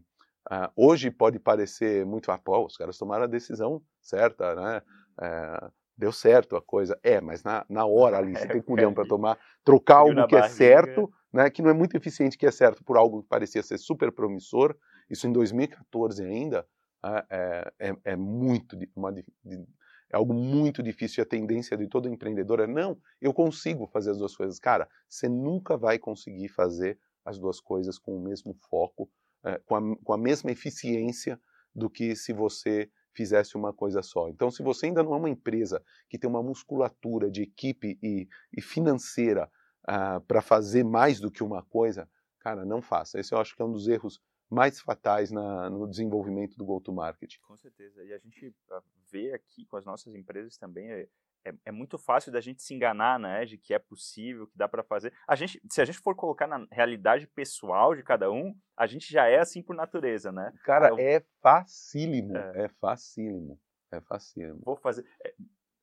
[0.49, 4.81] uh, hoje pode parecer muito, ah, pô, os caras tomaram a decisão certa, né?
[5.19, 6.97] Uh, deu certo a coisa.
[7.03, 10.47] É, mas na, na hora ali, você tem culhão para tomar, trocar algo que é
[10.49, 13.77] certo, né, que não é muito eficiente, que é certo por algo que parecia ser
[13.77, 14.75] super promissor,
[15.09, 16.65] isso em 2014 ainda,
[17.03, 22.07] é, é, é, é muito, uma, é algo muito difícil e a tendência de todo
[22.07, 24.59] empreendedor é, não, eu consigo fazer as duas coisas.
[24.59, 29.09] Cara, você nunca vai conseguir fazer as duas coisas com o mesmo foco,
[29.43, 31.39] é, com, a, com a mesma eficiência
[31.75, 34.29] do que se você fizesse uma coisa só.
[34.29, 38.27] Então, se você ainda não é uma empresa que tem uma musculatura de equipe e,
[38.51, 39.49] e financeira uh,
[39.87, 43.19] ah, para fazer mais do que uma coisa, cara, não faça.
[43.19, 47.37] Esse eu acho que é um dos erros mais fatais na, no desenvolvimento do go-to-market.
[47.41, 48.03] Com certeza.
[48.03, 51.07] E a gente ah, vê aqui com as nossas empresas também,
[51.45, 54.57] é, é, é, muito fácil da gente se enganar, né, de que é possível, que
[54.57, 55.13] dá para fazer.
[55.27, 59.11] A gente, se a gente for colocar na realidade pessoal de cada um, a gente
[59.11, 60.53] já é assim por natureza, né?
[60.63, 62.65] Cara, Eu, é facílimo, é.
[62.65, 63.59] é facílimo,
[63.91, 64.61] é facílimo.
[64.63, 65.05] Vou fazer.
[65.23, 65.33] É,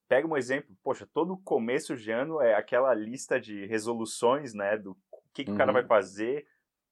[0.09, 4.97] pega um exemplo, poxa, todo começo de ano é aquela lista de resoluções, né, do
[5.33, 5.55] que, que uhum.
[5.55, 5.89] o cara vai uhum.
[5.89, 6.47] fazer,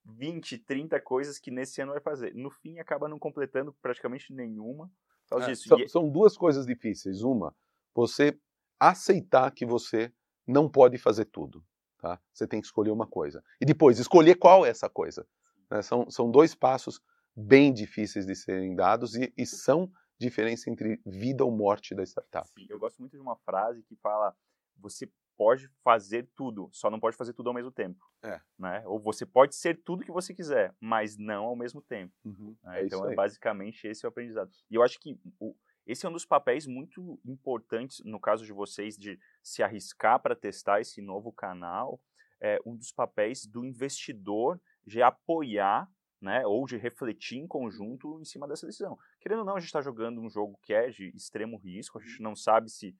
[0.04, 2.34] 20, 30 coisas que nesse ano vai fazer.
[2.34, 4.90] No fim, acaba não completando praticamente nenhuma.
[5.30, 7.22] É, são, são duas coisas difíceis.
[7.22, 7.54] Uma,
[7.94, 8.38] você
[8.78, 10.12] aceitar que você
[10.46, 11.64] não pode fazer tudo.
[11.98, 12.20] Tá?
[12.32, 13.42] Você tem que escolher uma coisa.
[13.60, 15.26] E depois, escolher qual é essa coisa.
[15.70, 15.82] Né?
[15.82, 17.00] São, são dois passos
[17.36, 22.48] bem difíceis de serem dados e, e são diferença entre vida ou morte da startup.
[22.48, 24.34] Sim, eu gosto muito de uma frase que fala:
[24.76, 28.04] você pode fazer tudo, só não pode fazer tudo ao mesmo tempo.
[28.24, 28.40] É.
[28.58, 28.82] Né?
[28.86, 32.12] Ou você pode ser tudo que você quiser, mas não ao mesmo tempo.
[32.24, 32.56] Uhum.
[32.64, 32.80] Né?
[32.80, 34.50] É então, é basicamente esse é o aprendizado.
[34.68, 35.54] E eu acho que o,
[35.88, 40.36] esse é um dos papéis muito importantes, no caso de vocês, de se arriscar para
[40.36, 41.98] testar esse novo canal,
[42.40, 48.24] é um dos papéis do investidor de apoiar né, ou de refletir em conjunto em
[48.24, 48.98] cima dessa decisão.
[49.18, 52.02] Querendo ou não, a gente está jogando um jogo que é de extremo risco, a
[52.02, 52.94] gente não sabe se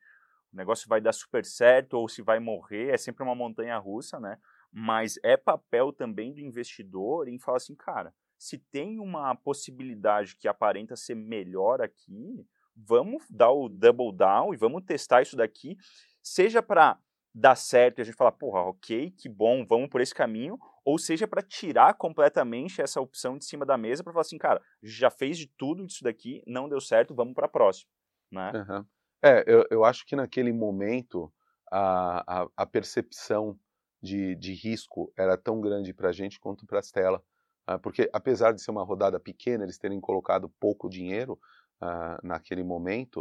[0.53, 4.18] o negócio vai dar super certo ou se vai morrer, é sempre uma montanha russa,
[4.18, 4.38] né?
[4.72, 10.48] Mas é papel também do investidor em falar assim, cara, se tem uma possibilidade que
[10.48, 12.46] aparenta ser melhor aqui,
[12.86, 15.76] vamos dar o double down e vamos testar isso daqui,
[16.22, 16.98] seja para
[17.34, 20.98] dar certo e a gente falar, porra, ok, que bom, vamos por esse caminho, ou
[20.98, 25.10] seja para tirar completamente essa opção de cima da mesa para falar assim, cara, já
[25.10, 27.90] fez de tudo disso daqui, não deu certo, vamos para a próxima,
[28.30, 28.52] né?
[28.54, 28.84] Uhum.
[29.22, 31.32] É, eu, eu acho que naquele momento
[31.70, 33.58] a, a, a percepção
[34.00, 37.22] de, de risco era tão grande para a gente quanto para a Stella,
[37.68, 41.38] uh, porque apesar de ser uma rodada pequena, eles terem colocado pouco dinheiro,
[41.82, 43.20] uh, naquele momento,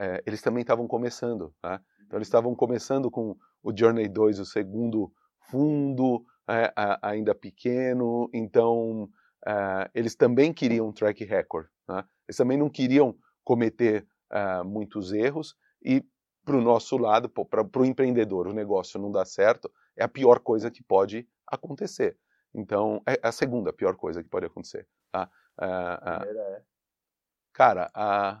[0.00, 1.54] uh, eles também estavam começando.
[1.62, 1.80] Né?
[2.06, 5.12] Então, eles estavam começando com o Journey 2, o segundo
[5.50, 9.04] fundo, é, ainda pequeno, então
[9.46, 11.66] uh, eles também queriam um track record.
[11.88, 12.04] Né?
[12.28, 16.04] Eles também não queriam cometer uh, muitos erros e
[16.44, 20.40] para o nosso lado, para o empreendedor, o negócio não dá certo, é a pior
[20.40, 22.18] coisa que pode acontecer.
[22.54, 24.86] Então, é a segunda pior coisa que pode acontecer.
[25.10, 25.30] Tá?
[25.58, 26.62] Uh, é
[27.54, 28.40] Cara, a,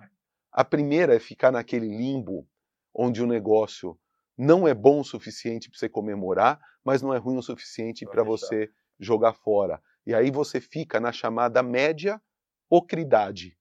[0.52, 2.46] a primeira é ficar naquele limbo
[2.92, 3.96] onde o negócio
[4.36, 8.24] não é bom o suficiente para você comemorar, mas não é ruim o suficiente para
[8.24, 9.80] você jogar fora.
[10.04, 12.20] E aí você fica na chamada média
[12.68, 13.56] ocridade,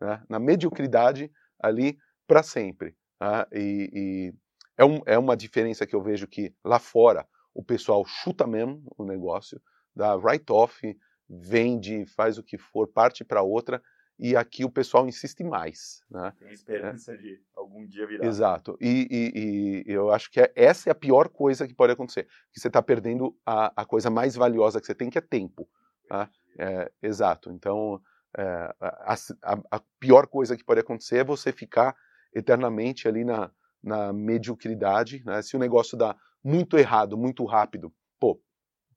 [0.00, 0.22] né?
[0.28, 2.96] na mediocridade ali para sempre.
[3.16, 3.46] Tá?
[3.52, 4.34] E, e
[4.76, 8.82] é, um, é uma diferença que eu vejo que lá fora o pessoal chuta mesmo
[8.98, 9.62] o negócio,
[9.94, 13.80] dá write-off, vende, faz o que for, parte para outra,
[14.18, 16.02] e aqui o pessoal insiste mais.
[16.10, 16.32] Né?
[16.38, 17.16] Tem esperança é.
[17.16, 18.26] de algum dia virar.
[18.26, 18.76] Exato.
[18.80, 22.24] E, e, e, eu acho que é, essa é a pior coisa que pode acontecer.
[22.52, 25.68] Que você está perdendo a, a, coisa mais valiosa que você tem, que é tempo.
[26.08, 26.30] Tá?
[26.58, 27.50] É, exato.
[27.50, 28.00] Então,
[28.36, 31.94] é, a, a, a, pior coisa que pode acontecer é você ficar
[32.34, 33.50] eternamente ali na,
[33.82, 35.22] na mediocridade.
[35.26, 35.42] Né?
[35.42, 38.40] Se o negócio dá muito errado, muito rápido, pô,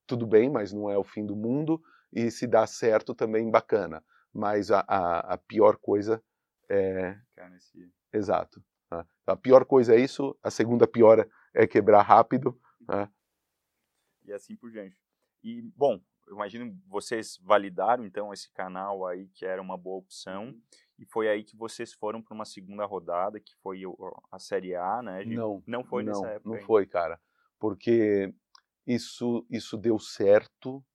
[0.07, 1.81] tudo bem, mas não é o fim do mundo.
[2.11, 4.01] E se dá certo, também bacana.
[4.33, 6.23] Mas a, a, a pior coisa
[6.69, 7.19] é.
[8.13, 8.63] Exato.
[8.91, 9.05] Né?
[9.25, 12.59] A pior coisa é isso, a segunda pior é quebrar rápido.
[12.87, 13.09] Né?
[14.25, 14.97] E assim por diante.
[15.43, 20.45] E, bom, eu imagino vocês validaram então esse canal aí que era uma boa opção
[20.45, 20.61] uhum.
[20.97, 23.81] e foi aí que vocês foram para uma segunda rodada que foi
[24.31, 25.23] a Série A, né?
[25.23, 25.35] De...
[25.35, 26.49] Não, não foi não, nessa época.
[26.49, 26.67] Não ainda.
[26.67, 27.19] foi, cara,
[27.59, 28.33] porque
[28.85, 30.85] isso isso deu certo,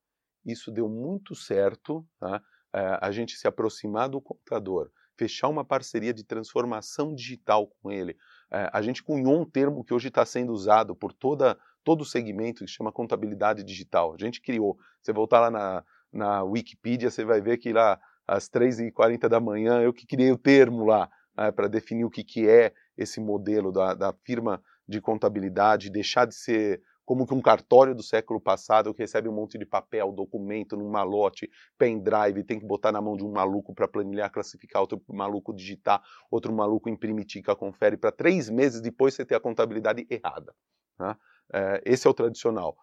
[0.45, 2.43] isso deu muito certo, tá?
[2.75, 8.17] É, a gente se aproximar do contador, fechar uma parceria de transformação digital com ele.
[8.51, 12.05] É, a gente cunhou um termo que hoje está sendo usado por toda todo o
[12.05, 14.15] segmento que chama contabilidade digital.
[14.15, 14.77] A gente criou.
[15.01, 19.83] Você voltar lá na, na Wikipedia, você vai ver que lá às 3h40 da manhã
[19.83, 23.71] eu que criei o termo lá é, para definir o que, que é esse modelo
[23.71, 28.95] da, da firma de contabilidade, deixar de ser como que um cartório do século passado
[28.95, 33.17] que recebe um monte de papel, documento num malote, pendrive, tem que botar na mão
[33.17, 38.11] de um maluco para planilhar, classificar, outro maluco digitar, outro maluco imprimir, tica, confere, para
[38.11, 40.55] três meses depois você ter a contabilidade errada.
[40.99, 41.17] Né?
[41.53, 42.77] É, esse é o tradicional.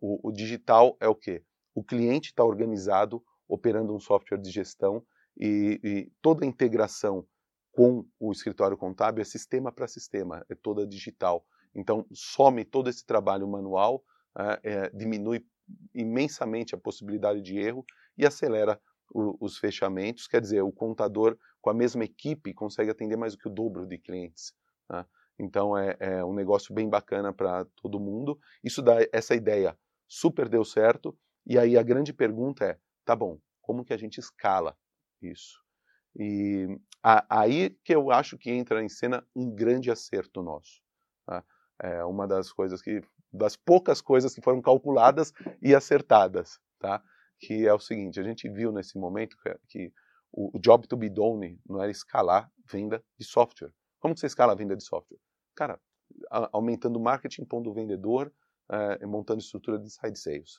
[0.00, 1.42] O, o, digital é o quê?
[1.74, 5.02] O cliente está organizado, operando um software de gestão
[5.36, 7.26] e, e, toda a integração
[7.72, 11.46] com o escritório contábil é sistema para sistema, é toda digital.
[11.74, 14.02] Então, some todo esse trabalho manual,
[14.38, 15.44] é, é, diminui
[15.94, 17.84] imensamente a possibilidade de erro
[18.16, 18.80] e acelera
[19.12, 20.26] o, os fechamentos.
[20.26, 23.86] Quer dizer, o contador, com a mesma equipe, consegue atender mais do que o dobro
[23.86, 24.52] de clientes.
[24.88, 25.04] Né?
[25.38, 28.38] Então é, é um negócio bem bacana para todo mundo.
[28.62, 31.16] Isso dá essa ideia super deu certo.
[31.46, 34.76] E aí a grande pergunta é, tá bom, como que a gente escala
[35.22, 35.58] isso?
[36.18, 36.66] E
[37.02, 40.82] a, aí que eu acho que entra em cena um grande acerto nosso.
[41.24, 41.44] Tá?
[41.82, 47.02] É uma das coisas que, das poucas coisas que foram calculadas e acertadas, tá?
[47.38, 49.92] Que é o seguinte, a gente viu nesse momento que, que
[50.30, 53.72] o, o job to be done não era escalar venda de software.
[53.98, 55.18] Como que você escala a venda de software?
[55.60, 55.78] cara,
[56.52, 58.32] aumentando o marketing, pondo o vendedor,
[58.70, 60.58] é, montando estrutura de side sales.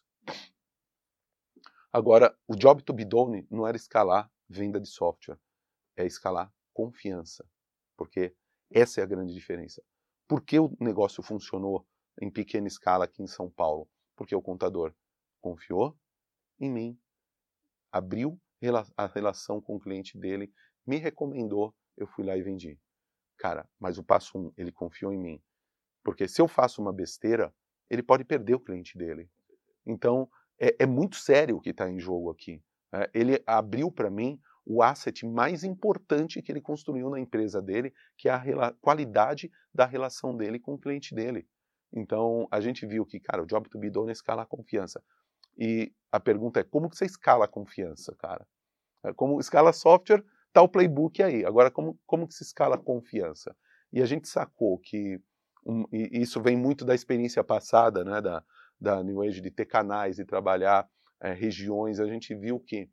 [1.92, 5.40] Agora, o job to be done não era escalar venda de software,
[5.98, 7.50] é escalar confiança,
[7.98, 8.36] porque
[8.70, 9.84] essa é a grande diferença.
[10.32, 11.86] Por que o negócio funcionou
[12.22, 13.90] em pequena escala aqui em São Paulo?
[14.16, 14.96] Porque o contador
[15.42, 15.94] confiou
[16.58, 16.98] em mim,
[17.92, 18.40] abriu
[18.96, 20.50] a relação com o cliente dele,
[20.88, 22.80] me recomendou, eu fui lá e vendi.
[23.38, 25.44] Cara, mas o passo um, ele confiou em mim.
[26.02, 27.54] Porque se eu faço uma besteira,
[27.90, 29.30] ele pode perder o cliente dele.
[29.86, 32.64] Então, é, é muito sério o que está em jogo aqui.
[32.94, 37.94] É, ele abriu para mim o asset mais importante que ele construiu na empresa dele,
[38.18, 41.48] que é a qualidade da relação dele com o cliente dele.
[41.94, 45.04] Então, a gente viu que, cara, o job to be done é escalar a confiança.
[45.58, 48.48] E a pergunta é, como que você escala a confiança, cara?
[49.04, 51.46] É, como escala software, Tá o playbook aí.
[51.46, 53.56] Agora, como, como que se escala a confiança?
[53.92, 55.20] E a gente sacou que
[55.66, 58.44] um, isso vem muito da experiência passada, né, da,
[58.80, 60.88] da New Age, de ter canais e trabalhar
[61.22, 62.00] é, regiões.
[62.00, 62.90] A gente viu que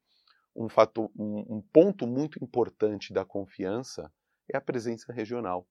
[0.55, 4.13] um, fator, um, um, ponto muito importante da confiança
[4.53, 5.67] é a presença regional.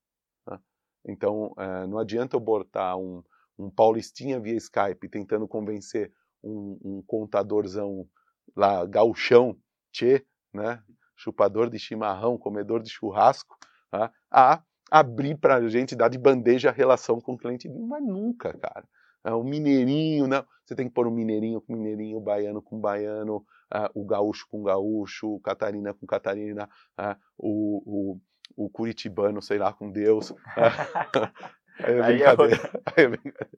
[1.05, 3.23] Então, é, não adianta eu botar um,
[3.57, 6.11] um paulistinha via Skype tentando convencer
[6.43, 8.07] um, um contadorzão
[8.55, 9.57] lá, gauchão,
[9.91, 10.81] tchê, né,
[11.15, 13.57] chupador de chimarrão, comedor de churrasco,
[13.89, 14.11] tá?
[14.31, 17.67] a abrir para a gente, dar de bandeja a relação com o cliente.
[17.69, 18.87] Mas nunca, cara.
[19.23, 20.45] É, o mineirinho, não.
[20.65, 23.37] Você tem que pôr o mineirinho com mineirinho, o baiano com baiano,
[23.73, 26.69] uh, o gaúcho com gaúcho, o catarina com catarina,
[26.99, 28.21] uh, o, o,
[28.55, 30.31] o, curitibano, sei lá, com Deus.
[30.31, 30.35] Uh,
[31.83, 32.81] aí é brincadeira.
[32.95, 33.49] Aí é brincadeira.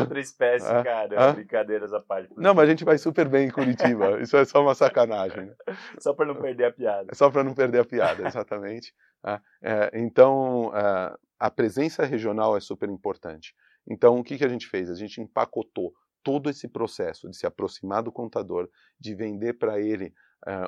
[0.00, 1.30] Outra espécie, ah, cara.
[1.30, 1.32] Ah?
[1.32, 2.32] Brincadeiras à parte.
[2.36, 4.20] Não, mas a gente vai super bem em Curitiba.
[4.20, 5.46] Isso é só uma sacanagem.
[5.46, 5.54] Né?
[5.98, 7.08] Só para não perder a piada.
[7.10, 8.94] É só para não perder a piada, exatamente.
[9.24, 13.54] Ah, é, então, é, a presença regional é super importante.
[13.88, 14.90] Então, o que, que a gente fez?
[14.90, 15.92] A gente empacotou
[16.22, 20.12] todo esse processo de se aproximar do contador, de vender para ele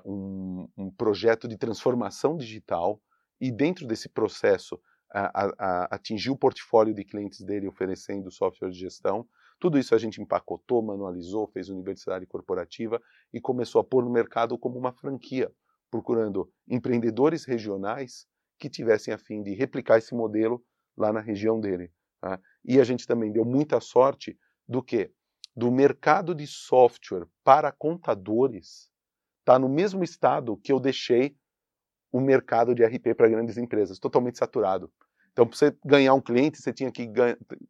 [0.05, 3.01] um, um, projeto de transformação digital
[3.41, 4.81] e dentro desse processo
[5.11, 9.27] a, a, atingir o portfólio de clientes dele oferecendo software de gestão.
[9.59, 13.01] Tudo isso a gente empacotou, manualizou, fez universidade corporativa
[13.33, 15.51] e começou a pôr no mercado como uma franquia,
[15.91, 18.27] procurando empreendedores regionais
[18.59, 20.63] que tivessem a fim de replicar esse modelo
[20.97, 21.93] lá na região dele.
[22.21, 22.41] Tá?
[22.65, 25.11] E a gente também deu muita sorte do que?
[25.57, 28.91] Do mercado de software para contadores
[29.41, 31.37] está no mesmo estado que eu deixei
[32.11, 34.91] o mercado de RP para grandes empresas, totalmente saturado.
[35.33, 37.09] Então, para você ganhar um cliente, você tinha que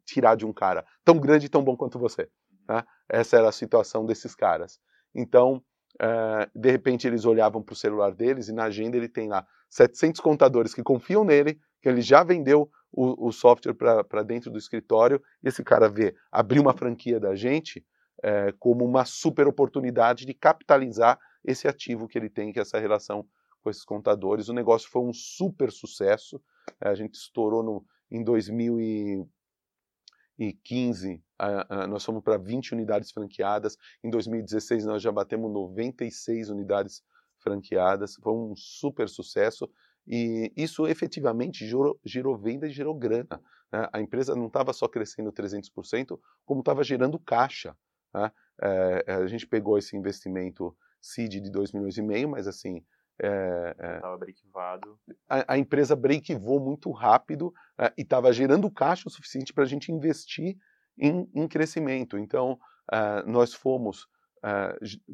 [0.05, 2.29] tirar de um cara tão grande e tão bom quanto você.
[2.67, 2.87] Tá?
[3.09, 4.81] Essa era a situação desses caras.
[5.15, 5.63] Então,
[6.01, 9.47] uh, de repente, eles olhavam para o celular deles e na agenda ele tem lá
[9.69, 14.59] 700 contadores que confiam nele, que ele já vendeu o, o software para dentro do
[14.59, 17.85] escritório, e esse cara vê abrir uma franquia da gente
[18.23, 22.79] é, como uma super oportunidade de capitalizar esse ativo que ele tem, que é essa
[22.79, 23.27] relação
[23.63, 24.49] com esses contadores.
[24.49, 26.43] O negócio foi um super sucesso,
[26.81, 33.79] é, a gente estourou no, em 2015, a, a, nós fomos para 20 unidades franqueadas,
[34.03, 37.03] em 2016 nós já batemos 96 unidades
[37.39, 39.71] franqueadas, foi um super sucesso.
[40.11, 41.67] E isso efetivamente
[42.05, 43.43] gerou, venda e gerou grana.
[43.71, 43.87] Né?
[43.93, 47.77] A empresa não estava só crescendo 300%, como estava gerando caixa.
[48.15, 48.33] Né?
[48.61, 52.83] É, a gente pegou esse investimento seed de 2 milhões e meio, mas assim.
[53.19, 54.99] Estava é, breakivado.
[55.29, 59.67] A, a, empresa breakivou muito rápido é, e estava gerando caixa o suficiente para a
[59.67, 60.57] gente investir
[60.97, 62.17] em, em crescimento.
[62.17, 62.59] Então,
[62.93, 64.07] é, nós fomos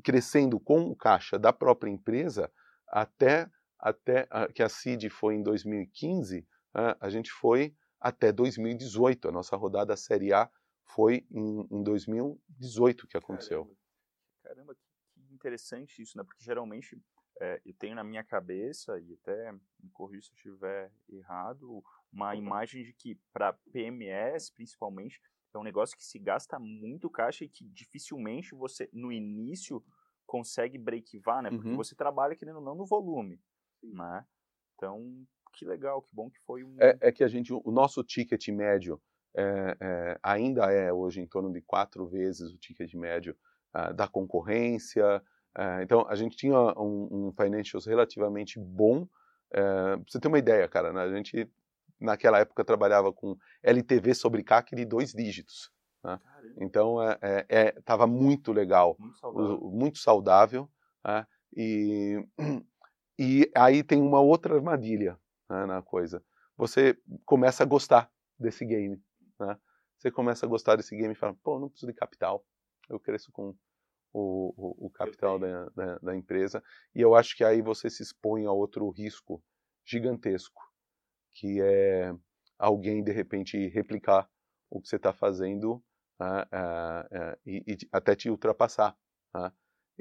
[0.03, 2.53] crescendo com o caixa da própria empresa
[2.87, 3.49] até
[3.79, 6.47] até que a CID foi em 2015,
[7.01, 9.29] a gente foi até 2018.
[9.29, 10.51] A nossa rodada Série A
[10.85, 13.65] foi em, em 2018 que aconteceu.
[13.65, 13.77] Caramba,
[14.43, 16.25] Caramba, que interessante isso, né?
[16.25, 16.99] Porque geralmente
[17.41, 21.83] é, eu tenho na minha cabeça, e até me corrija se eu estiver errado,
[22.13, 25.21] uma imagem de que para PMS, principalmente,
[25.53, 29.85] é um negócio que se gasta muito caixa e que dificilmente você, no início,
[30.27, 31.51] consegue breakivar, né?
[31.51, 31.77] Porque uhum.
[31.77, 33.41] você trabalha, querendo ou não, no volume
[33.93, 34.25] né?
[34.75, 36.77] Então, que legal, que bom que foi um...
[36.81, 39.01] É, é que a gente, o nosso ticket médio
[39.37, 43.37] é, é, ainda é hoje em torno de quatro vezes o ticket médio
[43.75, 45.23] uh, da concorrência.
[45.57, 49.03] Uh, então, a gente tinha um, um financials relativamente bom.
[49.53, 51.03] Uh, pra você ter uma ideia, cara, né?
[51.03, 51.49] a gente
[52.01, 55.71] naquela época trabalhava com LTV sobre CAC de dois dígitos.
[56.03, 56.21] Né?
[56.61, 56.99] Então,
[57.77, 59.61] estava é, é, muito legal, muito saudável.
[59.61, 60.71] Muito saudável
[61.05, 61.27] né?
[61.57, 62.27] e
[63.19, 66.23] e aí tem uma outra armadilha né, na coisa.
[66.57, 69.01] Você começa a gostar desse game.
[69.39, 69.57] Né?
[69.99, 72.45] Você começa a gostar desse game e fala, pô, não preciso de capital.
[72.89, 73.55] Eu cresço com
[74.15, 76.63] o, o, o capital da, da, da, empresa.
[76.95, 79.43] E eu acho que aí você se expõe a outro risco
[79.85, 80.63] gigantesco,
[81.33, 82.15] que é
[82.57, 84.31] alguém, de repente, replicar
[84.71, 85.83] o que você está fazendo
[86.21, 88.97] uh, uh, uh, e, e, até te ultrapassar.
[89.35, 89.53] Né?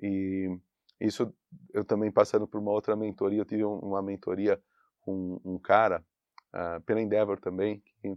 [0.01, 0.59] E
[1.01, 1.33] isso
[1.73, 4.61] eu também passando por uma outra mentoria, eu tive uma mentoria
[5.01, 6.05] com um cara,
[6.53, 8.15] uh, pela Endeavor também, que,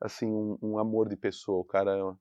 [0.00, 2.16] assim, um, um, amor de pessoa, o cara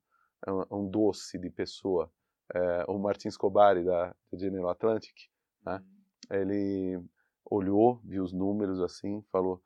[0.46, 2.12] é um, é um doce de pessoa.
[2.54, 5.16] Uh, o Martin Scobari, da, da General Atlantic,
[5.66, 5.82] né?
[6.30, 7.02] ele
[7.46, 9.62] olhou, viu os números assim, falou,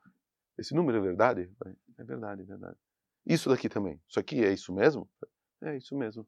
[0.56, 1.50] esse número é verdade?
[1.58, 2.76] Falei, é verdade, é verdade.
[3.24, 5.08] Isso daqui também, isso aqui é isso mesmo?
[5.62, 6.26] É isso mesmo.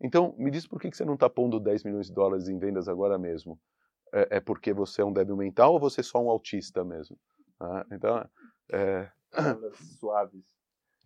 [0.00, 2.88] Então, me diz por que você não está pondo 10 milhões de dólares em vendas
[2.88, 3.60] agora mesmo?
[4.12, 7.18] É, é porque você é um débil mental ou você é só um autista mesmo?
[7.60, 8.28] Ah, então,
[8.72, 9.10] é...
[9.98, 10.44] suaves.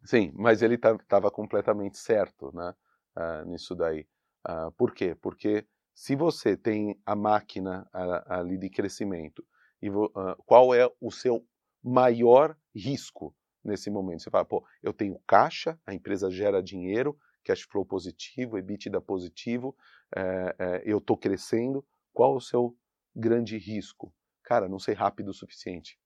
[0.04, 2.74] Sim, mas ele estava tá, completamente certo né,
[3.16, 4.06] uh, nisso daí.
[4.48, 5.14] Uh, por quê?
[5.14, 9.44] Porque se você tem a máquina uh, ali de crescimento,
[9.82, 9.88] e
[10.46, 11.46] qual é o seu
[11.82, 14.22] maior risco nesse momento?
[14.22, 19.76] Você fala, pô, eu tenho caixa, a empresa gera dinheiro, cash flow positivo, EBITDA positivo,
[20.14, 22.76] é, é, eu estou crescendo, qual o seu
[23.14, 24.12] grande risco?
[24.42, 25.98] Cara, não ser rápido o suficiente.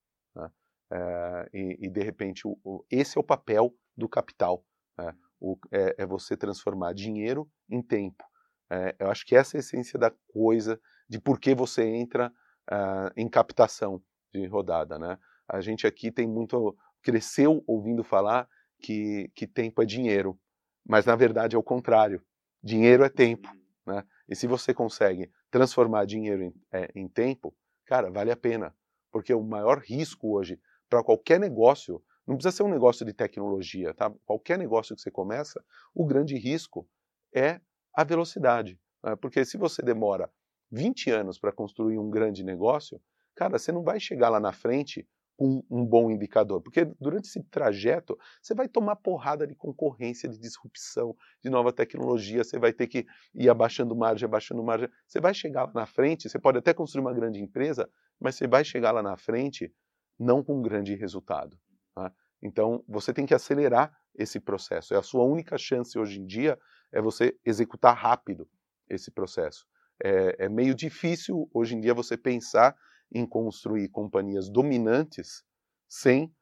[0.93, 4.65] É, e, e, de repente, o, o, esse é o papel do capital.
[4.99, 5.15] Né?
[5.41, 8.25] O, é, é, você transformar dinheiro em tempo.
[8.71, 12.33] É, eu acho que essa é a essência da coisa, de por que você entra
[12.71, 14.99] uh, em captação de rodada.
[14.99, 15.19] Né?
[15.49, 16.77] A gente aqui tem muito.
[17.03, 18.49] cresceu ouvindo falar
[18.81, 20.39] que, que tempo é dinheiro.
[20.87, 22.23] Mas na verdade é o contrário.
[22.63, 23.49] Dinheiro é tempo.
[23.87, 24.05] Né?
[24.29, 27.55] E se você consegue transformar dinheiro em, é, em tempo,
[27.87, 28.75] cara, vale a pena.
[29.11, 30.61] Porque o maior risco hoje
[30.91, 34.13] para qualquer negócio, não precisa ser um negócio de tecnologia, tá?
[34.27, 35.65] Qualquer negócio que você começa,
[35.95, 36.87] o grande risco
[37.35, 37.61] é
[37.95, 38.79] a velocidade.
[39.03, 39.17] Né?
[39.17, 40.31] Porque se você demora
[40.71, 43.01] 20 anos para construir um grande negócio,
[43.35, 46.61] cara, você não vai chegar lá na frente com um bom indicador.
[46.61, 52.45] Porque durante esse trajeto, você vai tomar porrada de concorrência, de disrupção, de nova tecnologia,
[52.45, 54.91] você vai ter que ir abaixando margem, abaixando margem.
[55.07, 57.89] Você vai chegar lá na frente, você pode até construir uma grande empresa,
[58.21, 59.73] mas você vai chegar lá na frente
[60.21, 61.59] não com um grande resultado.
[61.95, 62.13] Tá?
[62.43, 64.95] Então, você tem que acelerar esse processo.
[64.95, 66.59] É a sua única chance hoje em dia
[66.93, 68.49] é você executar rápido
[68.89, 69.67] esse processo.
[70.03, 72.77] É, é meio difícil hoje em dia você pensar
[73.13, 75.45] em construir companhias dominantes
[75.89, 76.35] sem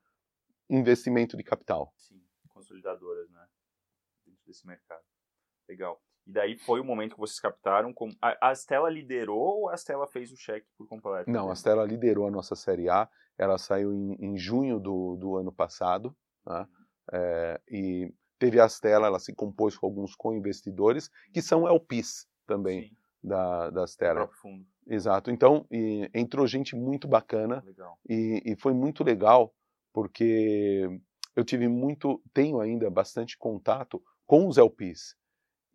[0.68, 1.92] investimento de capital.
[1.96, 3.46] Sim, consolidadoras, né?
[4.26, 5.02] Dentro desse mercado.
[5.68, 6.02] Legal.
[6.26, 7.92] E daí foi o momento que vocês captaram.
[7.92, 8.10] Com...
[8.20, 11.30] A, a Stella liderou ou a Stella fez o cheque por completo?
[11.30, 13.08] Não, a Stella liderou a nossa Série A.
[13.38, 16.14] Ela saiu em, em junho do, do ano passado.
[16.46, 16.66] Né?
[17.12, 22.88] É, e teve a Stella, ela se compôs com alguns co-investidores, que são LPs também
[22.88, 22.96] Sim.
[23.22, 23.86] da, da
[24.40, 24.66] fundo.
[24.86, 25.30] Exato.
[25.30, 27.62] Então, e, entrou gente muito bacana
[28.08, 29.54] e, e, foi muito legal
[29.92, 30.88] porque
[31.36, 35.14] eu tive muito, tenho ainda bastante contato com os LPs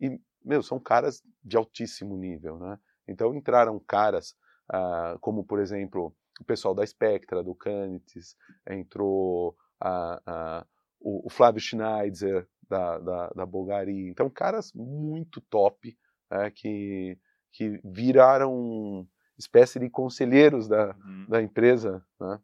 [0.00, 2.78] e meu são caras de altíssimo nível, né?
[3.08, 4.34] Então entraram caras
[4.68, 8.36] ah, como por exemplo o pessoal da Spectra, do Canites,
[8.68, 10.66] entrou a, a,
[11.00, 15.96] o, o, Flávio Schneider da, da, da Bulgari, então caras muito top
[16.30, 17.18] é, que
[17.54, 19.08] que viraram
[19.38, 21.26] espécie de conselheiros da, uhum.
[21.28, 22.04] da empresa.
[22.20, 22.40] Né?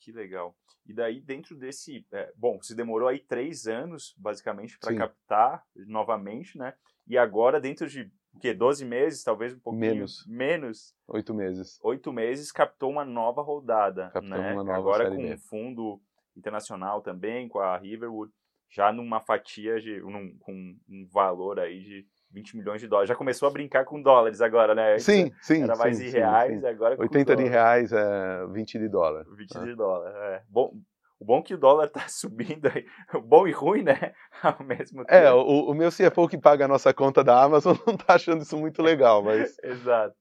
[0.00, 0.56] Que legal.
[0.84, 2.06] E daí, dentro desse.
[2.12, 6.74] É, bom, você demorou aí três anos, basicamente, para captar novamente, né?
[7.06, 8.54] E agora, dentro de o quê?
[8.54, 10.24] 12 meses, talvez um pouquinho menos.
[10.26, 10.94] Menos.
[11.08, 11.78] Oito meses.
[11.82, 14.10] Oito meses, captou uma nova rodada.
[14.12, 14.52] Captou né?
[14.52, 16.00] uma nova Agora com um fundo
[16.36, 18.32] internacional também, com a Riverwood,
[18.70, 20.00] já numa fatia de.
[20.00, 20.52] Num, com
[20.88, 23.08] um valor aí de 20 milhões de dólares.
[23.08, 24.98] Já começou a brincar com dólares agora, né?
[24.98, 25.62] Sim, sim.
[25.62, 26.66] Era mais sim, em reais, sim.
[26.66, 29.26] agora com 80 de reais, é 20 de dólar.
[29.36, 29.64] 20 é.
[29.64, 30.42] de dólar, é.
[30.48, 30.74] Bom,
[31.20, 32.86] o bom é que o dólar está subindo aí,
[33.24, 34.14] bom e ruim, né?
[34.42, 35.14] Ao mesmo é, tempo.
[35.14, 38.42] É, o, o meu CFO que paga a nossa conta da Amazon não está achando
[38.42, 39.58] isso muito legal, mas...
[39.62, 40.16] Exato.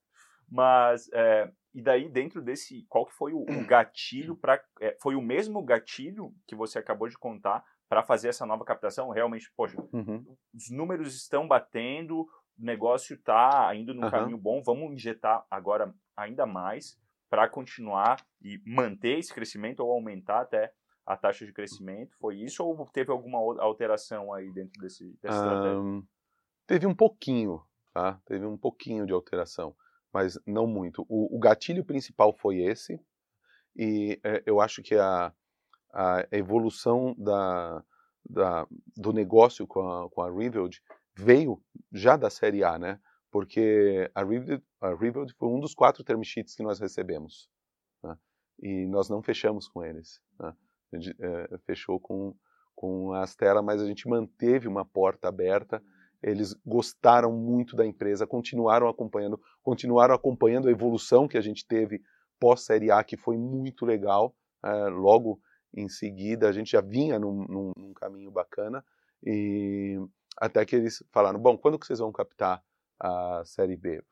[0.50, 4.62] Mas, é, e daí dentro desse, qual que foi o, o gatilho para...
[4.82, 9.10] É, foi o mesmo gatilho que você acabou de contar para fazer essa nova captação?
[9.10, 10.26] Realmente, poxa, uhum.
[10.54, 12.28] os números estão batendo, o
[12.66, 14.12] negócio está indo no uhum.
[14.12, 16.98] caminho bom, vamos injetar agora ainda mais
[17.30, 20.72] para continuar e manter esse crescimento ou aumentar até
[21.08, 22.18] a taxa de crescimento?
[22.20, 25.80] Foi isso ou teve alguma alteração aí dentro desse, dessa estratégia?
[25.80, 26.06] Um,
[26.68, 28.20] teve um pouquinho, tá?
[28.26, 29.74] Teve um pouquinho de alteração,
[30.14, 31.06] mas não muito.
[31.08, 33.02] O, o gatilho principal foi esse
[33.74, 35.34] e é, eu acho que a,
[35.94, 37.82] a evolução da,
[38.30, 40.30] da, do negócio com a, com a
[41.16, 43.00] veio já da série A, né?
[43.32, 47.50] Porque a Revealed, a Revealed foi um dos quatro term sheets que nós recebemos.
[48.04, 48.18] Né?
[48.60, 50.22] E nós não fechamos com eles.
[50.40, 50.54] Né?
[50.92, 52.36] A gente é, fechou com,
[52.76, 55.82] com a Stella, mas a gente manteve uma porta aberta.
[56.22, 62.02] Eles gostaram muito da empresa, continuaram acompanhando, continuaram acompanhando a evolução que a gente teve
[62.40, 64.36] pós Série A, que foi muito legal.
[64.64, 65.40] É, logo
[65.74, 68.84] em seguida, a gente já vinha num, num, num caminho bacana
[69.24, 70.00] e
[70.38, 72.64] até que eles falaram, bom, quando que vocês vão captar
[73.00, 74.04] a Série B?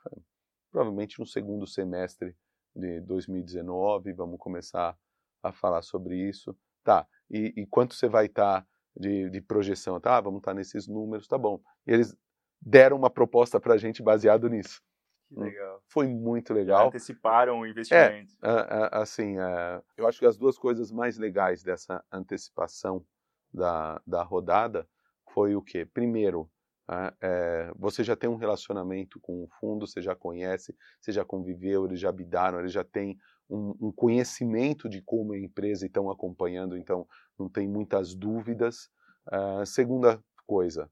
[0.72, 2.36] Provavelmente no segundo semestre
[2.76, 4.98] de 2019, vamos começar
[5.42, 6.56] a falar sobre isso.
[6.86, 10.00] Tá, e, e quanto você vai estar tá de, de, projeção?
[10.00, 11.60] Tá, vamos estar tá nesses números, tá bom.
[11.88, 12.16] E eles
[12.62, 14.82] deram uma proposta para a gente baseado nisso.
[15.28, 15.82] Que legal.
[15.88, 16.82] Foi muito legal.
[16.82, 18.34] Já anteciparam o investimento.
[18.44, 23.04] É, assim, é, eu acho que as duas coisas mais legais dessa antecipação
[23.52, 24.88] da, da rodada
[25.34, 25.86] foi o quê?
[25.86, 26.48] Primeiro,
[26.88, 31.26] é, é, você já tem um relacionamento com o fundo, você já conhece, você já
[31.26, 33.18] conviveu, eles já bidaram, eles já têm
[33.50, 38.89] um, um conhecimento de como a empresa estão acompanhando, então não tem muitas dúvidas.
[39.28, 40.91] Uh, segunda coisa,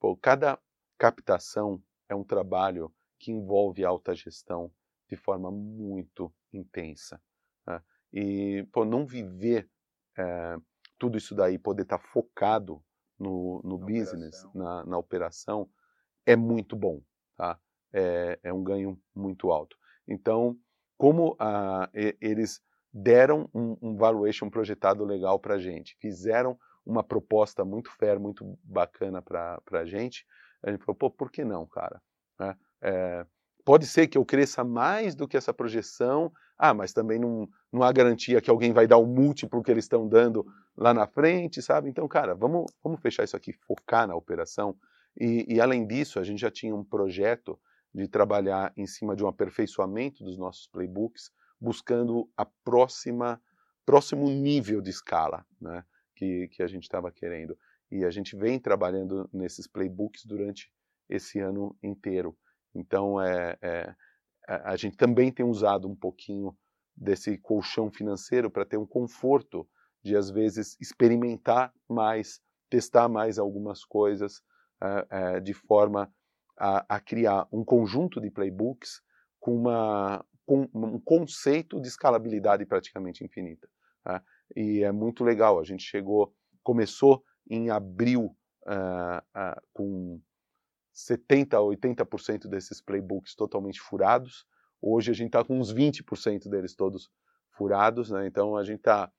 [0.00, 0.58] pô, cada
[0.98, 4.70] captação é um trabalho que envolve alta gestão
[5.08, 7.20] de forma muito intensa.
[7.66, 7.82] Né?
[8.12, 9.68] E pô, não viver
[10.16, 10.56] é,
[10.98, 12.82] tudo isso daí, poder estar tá focado
[13.18, 14.52] no, no na business, operação.
[14.54, 15.70] Na, na, operação,
[16.26, 17.02] é muito bom.
[17.36, 17.58] Tá?
[17.92, 19.76] É, é um ganho muito alto.
[20.06, 20.58] Então,
[20.96, 21.88] como ah,
[22.20, 28.20] eles deram um, um, valuation projetado legal para a gente, fizeram uma proposta muito fair,
[28.20, 30.24] muito bacana para a gente,
[30.62, 32.00] a gente falou, pô, por que não, cara?
[32.40, 33.26] É, é,
[33.64, 37.82] pode ser que eu cresça mais do que essa projeção, ah, mas também não, não
[37.82, 41.60] há garantia que alguém vai dar o múltiplo que eles estão dando lá na frente,
[41.60, 41.88] sabe?
[41.88, 44.76] Então, cara, vamos, vamos fechar isso aqui, focar na operação.
[45.18, 47.58] E, e além disso, a gente já tinha um projeto
[47.94, 51.30] de trabalhar em cima de um aperfeiçoamento dos nossos playbooks,
[51.60, 53.40] buscando a próxima
[53.86, 55.84] próximo nível de escala né,
[56.16, 57.56] que, que a gente estava querendo.
[57.90, 60.72] E a gente vem trabalhando nesses playbooks durante
[61.08, 62.36] esse ano inteiro.
[62.74, 63.94] Então, é, é
[64.46, 66.56] a gente também tem usado um pouquinho
[66.94, 69.66] desse colchão financeiro para ter um conforto
[70.02, 74.42] de, às vezes, experimentar mais, testar mais algumas coisas,
[74.82, 76.12] é, é, de forma
[76.56, 79.02] a, a, criar um conjunto de playbooks
[79.40, 83.68] com, uma, com um conceito de escalabilidade praticamente infinita.
[84.02, 84.22] Tá?
[84.54, 85.58] E é muito legal.
[85.58, 88.36] A gente chegou, começou em abril
[88.66, 90.20] uh, uh, com
[90.94, 94.46] 70% a 80% desses playbooks totalmente furados.
[94.80, 97.10] Hoje a gente está com uns 20% deles todos
[97.56, 98.26] furados, né?
[98.26, 99.10] então a gente está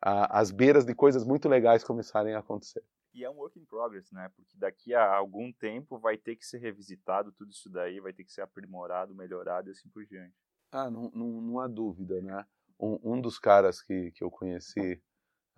[0.00, 2.82] às beiras de coisas muito legais começarem a acontecer.
[3.14, 4.30] E é um work in progress, né?
[4.34, 8.24] Porque daqui a algum tempo vai ter que ser revisitado tudo isso daí, vai ter
[8.24, 10.34] que ser aprimorado, melhorado e assim por diante.
[10.70, 12.46] Ah, não, não, não há dúvida, né?
[12.80, 15.00] Um, um, dos caras que, que eu conheci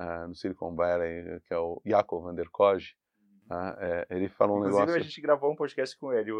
[0.00, 2.96] uh, no Silicon Valley, que é o Jacob van der Koge,
[3.48, 5.00] ah, é, ele falou Inclusive, um negócio.
[5.00, 6.30] a gente gravou um podcast com ele,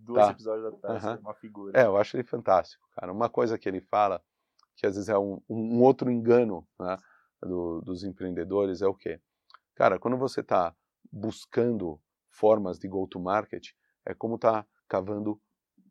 [0.00, 0.30] dois tá.
[0.32, 1.16] episódios atrás, uhum.
[1.16, 1.78] uma figura.
[1.78, 3.12] É, eu acho ele fantástico, cara.
[3.12, 4.22] Uma coisa que ele fala,
[4.76, 6.98] que às vezes é um, um outro engano né,
[7.42, 9.20] do, dos empreendedores, é o quê?
[9.74, 10.74] Cara, quando você está
[11.12, 13.68] buscando formas de go-to-market,
[14.06, 15.40] é como tá cavando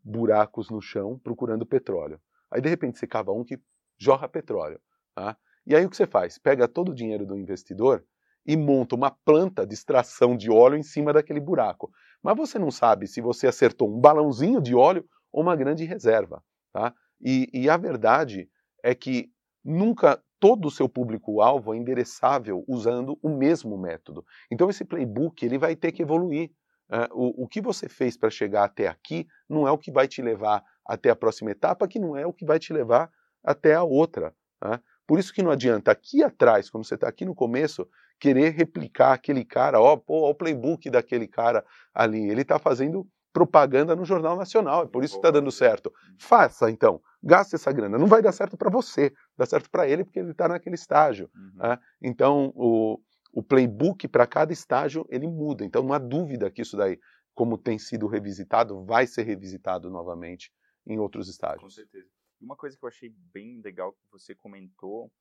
[0.04, 2.20] buracos no chão procurando petróleo.
[2.52, 3.60] Aí, de repente, você cava um que
[3.98, 4.80] jorra petróleo.
[5.16, 5.38] Tá?
[5.66, 6.38] E aí o que você faz?
[6.38, 8.06] Pega todo o dinheiro do investidor
[8.46, 11.92] e monta uma planta de extração de óleo em cima daquele buraco.
[12.22, 16.44] Mas você não sabe se você acertou um balãozinho de óleo ou uma grande reserva.
[16.74, 16.94] Tá?
[17.22, 18.50] E, e a verdade
[18.84, 19.32] é que
[19.64, 24.26] nunca todo o seu público-alvo é endereçável usando o mesmo método.
[24.52, 26.52] Então esse playbook ele vai ter que evoluir.
[26.92, 30.06] Uh, o, o que você fez para chegar até aqui não é o que vai
[30.06, 33.10] te levar até a próxima etapa, que não é o que vai te levar
[33.42, 34.36] até a outra.
[34.62, 34.82] Né?
[35.08, 37.88] Por isso que não adianta aqui atrás, quando você está aqui no começo,
[38.20, 41.64] querer replicar aquele cara, ó, ó, o playbook daquele cara
[41.94, 42.30] ali.
[42.30, 45.92] Ele está fazendo propaganda no Jornal Nacional, é por isso que está dando certo.
[46.20, 47.98] Faça, então, gaste essa grana.
[47.98, 51.30] Não vai dar certo para você, dá certo para ele porque ele está naquele estágio.
[51.36, 51.52] Uhum.
[51.56, 51.80] Né?
[52.02, 53.02] Então, o,
[53.34, 55.66] o playbook para cada estágio, ele muda.
[55.66, 57.00] Então, não há dúvida que isso daí,
[57.34, 60.54] como tem sido revisitado, vai ser revisitado novamente
[60.86, 61.64] em outros estágios.
[61.64, 62.08] Com certeza.
[62.40, 65.12] Uma coisa que eu achei bem legal que você comentou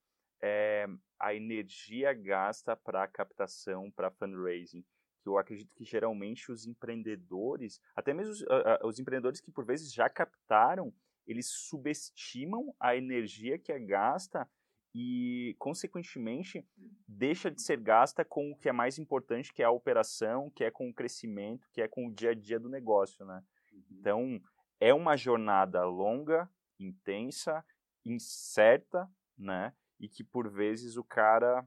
[0.42, 0.86] é
[1.18, 4.84] a energia gasta para captação, para fundraising
[5.22, 9.64] que eu acredito que geralmente os empreendedores, até mesmo os, uh, os, empreendedores que por
[9.64, 10.92] vezes já captaram,
[11.26, 14.48] eles subestimam a energia que é gasta
[14.94, 16.66] e, consequentemente,
[17.08, 20.64] deixa de ser gasta com o que é mais importante, que é a operação, que
[20.64, 23.42] é com o crescimento, que é com o dia a dia do negócio, né?
[23.72, 23.82] Uhum.
[23.90, 24.42] Então,
[24.78, 27.64] é uma jornada longa, intensa,
[28.04, 29.08] incerta,
[29.38, 29.72] né?
[29.98, 31.66] E que, por vezes, o cara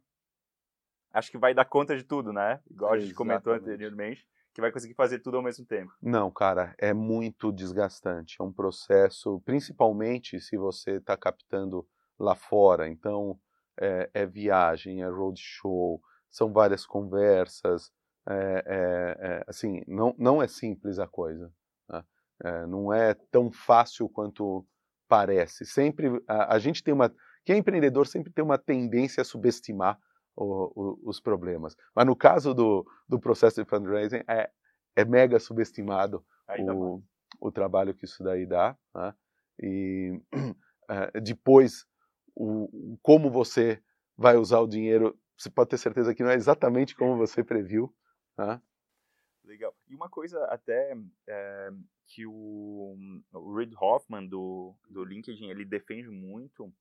[1.15, 2.59] acho que vai dar conta de tudo, né?
[2.69, 3.41] Igual a gente Exatamente.
[3.41, 5.91] comentou anteriormente, que vai conseguir fazer tudo ao mesmo tempo.
[6.01, 8.35] Não, cara, é muito desgastante.
[8.39, 11.87] É um processo, principalmente se você está captando
[12.19, 12.89] lá fora.
[12.89, 13.39] Então,
[13.79, 17.91] é, é, viagem, é roadshow, são várias conversas.
[18.27, 21.51] É, é, é, assim, não, não é simples a coisa.
[21.89, 22.03] Né?
[22.43, 24.65] É, não é tão fácil quanto
[25.07, 25.65] parece.
[25.65, 27.13] Sempre a, a gente tem uma,
[27.45, 29.97] quem é empreendedor sempre tem uma tendência a subestimar
[30.35, 31.75] o, o, os problemas.
[31.95, 34.49] Mas no caso do, do processo de fundraising, é,
[34.95, 36.25] é mega subestimado
[36.59, 37.01] o,
[37.39, 38.77] o trabalho que isso daí dá.
[38.93, 39.15] Né?
[39.61, 40.21] E
[40.89, 41.85] é, depois,
[42.35, 43.81] o, como você
[44.17, 47.93] vai usar o dinheiro, você pode ter certeza que não é exatamente como você previu.
[48.37, 48.61] Né?
[49.43, 49.75] Legal.
[49.87, 50.95] E uma coisa até
[51.27, 51.69] é,
[52.07, 52.97] que o,
[53.33, 56.73] o Reid Hoffman do, do LinkedIn ele defende muito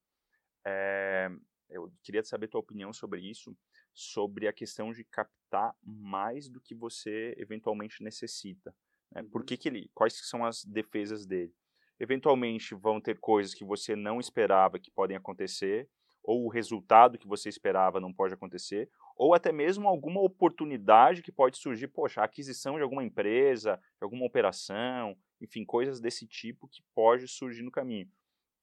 [0.64, 1.30] é,
[1.68, 3.56] eu queria saber tua opinião sobre isso,
[3.92, 8.74] sobre a questão de captar mais do que você eventualmente necessita.
[9.12, 9.22] Né?
[9.22, 9.46] Por uhum.
[9.46, 11.54] que, que ele, quais são as defesas dele?
[11.98, 15.88] Eventualmente vão ter coisas que você não esperava que podem acontecer,
[16.22, 21.30] ou o resultado que você esperava não pode acontecer, ou até mesmo alguma oportunidade que
[21.30, 26.66] pode surgir, poxa, a aquisição de alguma empresa, de alguma operação, enfim, coisas desse tipo
[26.66, 28.10] que pode surgir no caminho.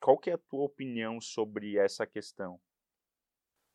[0.01, 2.59] Qual que é a tua opinião sobre essa questão?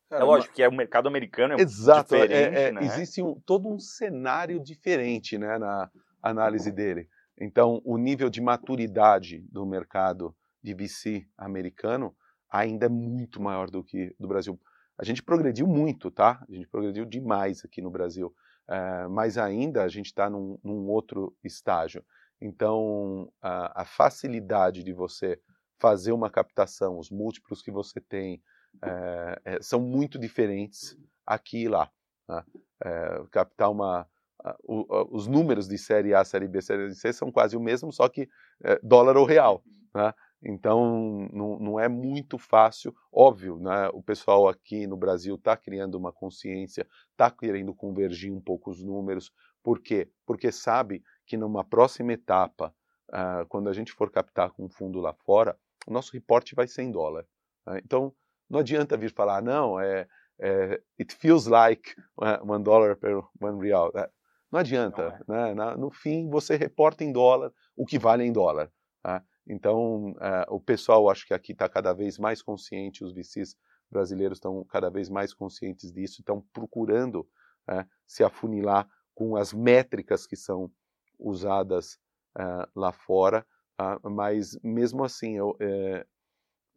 [0.09, 2.81] Cara, é lógico que é o mercado americano é Exato, diferente, é, é, né?
[2.83, 5.89] Existe um, todo um cenário diferente né, na
[6.21, 7.09] análise dele.
[7.39, 12.15] Então, o nível de maturidade do mercado de VC americano
[12.49, 14.59] ainda é muito maior do que do Brasil.
[14.97, 16.43] A gente progrediu muito, tá?
[16.49, 18.33] A gente progrediu demais aqui no Brasil.
[18.69, 22.03] É, mas ainda a gente está num, num, outro estágio.
[22.41, 25.39] Então, a, a facilidade de você
[25.79, 28.41] fazer uma captação, os múltiplos que você tem,
[28.81, 31.91] é, são muito diferentes aqui e lá.
[32.27, 32.43] Né?
[32.85, 34.07] É, uma
[34.63, 38.07] o, os números de série A, série B, série C são quase o mesmo, só
[38.07, 38.29] que
[38.63, 39.63] é, dólar ou real.
[39.93, 40.13] Né?
[40.43, 43.89] Então não, é muito fácil, óbvio, né?
[43.93, 48.81] o pessoal aqui no Brasil está criando uma consciência, está querendo convergir um pouco os
[48.83, 49.31] números.
[49.63, 50.09] Por quê?
[50.25, 52.73] Porque sabe que numa próxima etapa,
[53.09, 55.57] uh, quando a gente for captar com um fundo lá fora,
[55.87, 57.25] o nosso reporte vai ser em dólar.
[57.65, 57.81] Né?
[57.83, 58.13] Então
[58.49, 60.07] não adianta vir falar, não, é,
[60.39, 61.95] é, it feels like
[62.43, 63.91] one dollar per one real.
[63.95, 64.09] É,
[64.51, 65.19] não adianta.
[65.27, 65.55] Não é.
[65.55, 65.75] né?
[65.75, 68.71] No fim, você reporta em dólar o que vale em dólar.
[69.01, 69.23] Tá?
[69.47, 73.55] Então, uh, o pessoal acho que aqui está cada vez mais consciente, os VCs
[73.89, 77.21] brasileiros estão cada vez mais conscientes disso, estão procurando
[77.69, 80.69] uh, se afunilar com as métricas que são
[81.17, 81.97] usadas
[82.37, 83.45] uh, lá fora,
[83.77, 83.99] tá?
[84.03, 85.57] mas mesmo assim, eu,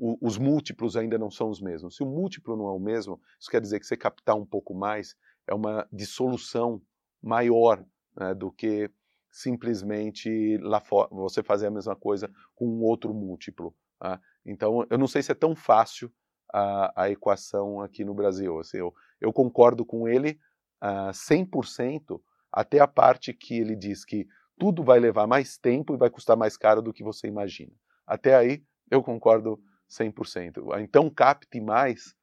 [0.01, 1.97] os múltiplos ainda não são os mesmos.
[1.97, 4.75] Se o múltiplo não é o mesmo, isso quer dizer que você captar um pouco
[4.75, 5.15] mais
[5.47, 6.81] é uma dissolução
[7.23, 7.85] maior
[8.17, 8.91] né, do que
[9.31, 13.75] simplesmente lá você fazer a mesma coisa com um outro múltiplo.
[13.99, 14.19] Tá?
[14.45, 16.11] Então, eu não sei se é tão fácil
[16.53, 18.59] a, a equação aqui no Brasil.
[18.59, 20.41] Assim, eu, eu, concordo com ele
[20.83, 22.21] uh, 100%,
[22.51, 24.27] até a parte que ele diz que
[24.59, 27.73] tudo vai levar mais tempo e vai custar mais caro do que você imagina.
[28.07, 30.81] Até aí, eu concordo 100%.
[30.81, 32.15] Então, capte mais,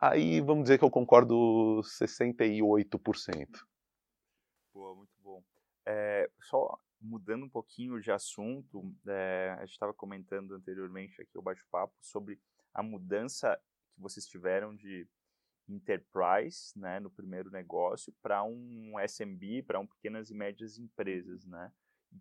[0.00, 3.46] aí vamos dizer que eu concordo 68%.
[4.74, 5.42] Boa, muito bom.
[5.86, 11.42] É, só mudando um pouquinho de assunto, é, a gente estava comentando anteriormente aqui o
[11.42, 12.40] bate-papo sobre
[12.72, 13.58] a mudança
[13.94, 15.06] que vocês tiveram de
[15.68, 21.72] enterprise, né, no primeiro negócio, para um SMB, para um pequenas e médias empresas, né?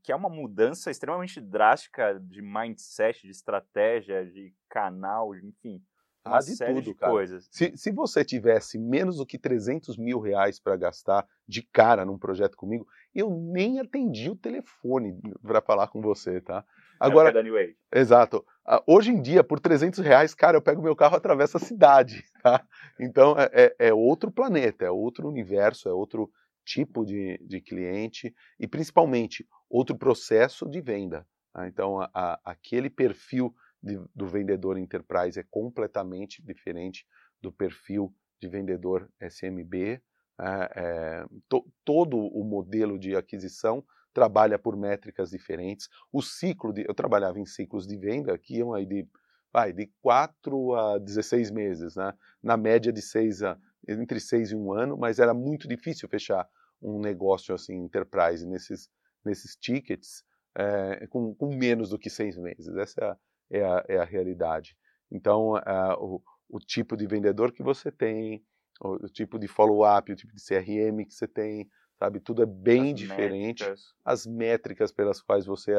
[0.04, 5.82] Que é uma mudança extremamente drástica de mindset, de estratégia, de canal, enfim,
[6.26, 7.12] uma ah, de série tudo, de cara.
[7.12, 7.48] coisas.
[7.52, 12.18] Se, se você tivesse menos do que 300 mil reais para gastar de cara num
[12.18, 16.64] projeto comigo, eu nem atendi o telefone para falar com você, tá?
[17.00, 17.76] Agora, é da New Age.
[17.92, 18.46] Exato.
[18.68, 21.60] Uh, hoje em dia, por 300 reais, cara, eu pego meu carro e atravesso a
[21.60, 22.64] cidade, tá?
[23.00, 26.30] Então, é, é, é outro planeta, é outro universo, é outro
[26.66, 31.28] tipo de, de cliente e, principalmente, outro processo de venda.
[31.54, 31.68] Tá?
[31.68, 37.06] Então, a, a, aquele perfil de, do vendedor enterprise é completamente diferente
[37.42, 40.02] do perfil de vendedor SMB.
[40.40, 43.84] É, é, to, todo o modelo de aquisição
[44.14, 45.88] trabalha por métricas diferentes.
[46.12, 49.08] O ciclo de, eu trabalhava em ciclos de venda que iam aí de,
[49.52, 52.14] vai, de 4 a 16 meses, né?
[52.42, 53.58] na média de 6 a,
[53.88, 56.48] entre 6 e 1 ano, mas era muito difícil fechar
[56.82, 58.90] um negócio assim, enterprise, nesses,
[59.24, 60.24] nesses tickets,
[60.56, 62.76] é, com, com, menos do que seis meses.
[62.76, 63.18] Essa é a,
[63.60, 64.76] é a, é a realidade.
[65.12, 65.54] Então,
[66.00, 68.44] o, o, tipo de vendedor que você tem,
[68.82, 71.70] o, o tipo de follow-up, o tipo de CRM que você tem,
[72.00, 73.64] sabe, tudo é bem As diferente.
[73.64, 73.94] Métricas.
[74.04, 75.74] As métricas pelas quais você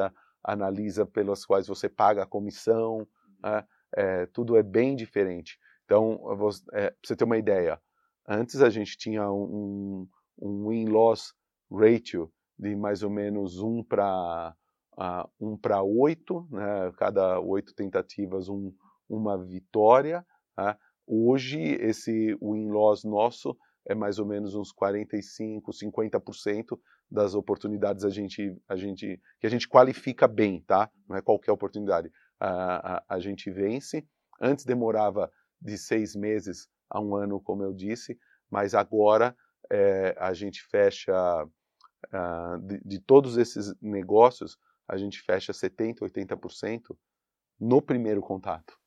[0.44, 3.06] analisa, pelas quais você paga a comissão, uhum.
[3.42, 5.58] né, é, tudo é bem diferente.
[5.84, 7.80] Então, você, é, para você ter uma ideia,
[8.26, 10.06] antes a gente tinha um,
[10.40, 11.34] um win-loss
[11.70, 14.54] ratio de mais ou menos 1 para
[14.98, 18.72] uh, um para oito, né, cada oito tentativas um,
[19.08, 20.24] uma vitória.
[20.56, 20.76] Né.
[21.06, 23.56] Hoje esse win-loss nosso
[23.86, 26.78] é mais ou menos uns 45, 50%
[27.10, 30.88] das oportunidades a gente, a gente, que a gente qualifica bem, tá?
[31.08, 32.10] Não é qualquer oportunidade.
[32.40, 34.06] A, a, a gente vence.
[34.40, 38.18] Antes demorava de seis meses a um ano, como eu disse,
[38.50, 39.34] mas agora
[39.70, 46.94] é, a gente fecha uh, de, de, todos esses negócios, a gente fecha 70%, 80%
[47.58, 48.78] no primeiro contato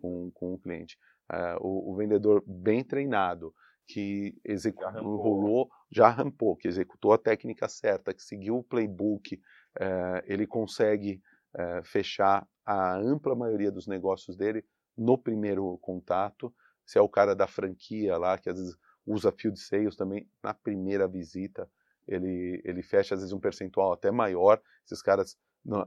[0.00, 0.96] com, com o cliente.
[1.32, 3.54] Uh, o, o, vendedor bem treinado,
[3.86, 10.22] que executou, já, já rampou, que executou a técnica certa, que seguiu o playbook, uh,
[10.24, 11.20] ele consegue
[11.54, 14.64] uh, fechar a ampla maioria dos negócios dele
[14.96, 16.54] no primeiro contato.
[16.90, 18.76] Se é o cara da franquia lá, que às vezes
[19.06, 21.70] usa field sales também, na primeira visita,
[22.04, 24.60] ele, ele fecha às vezes um percentual até maior.
[24.84, 25.38] Esses caras,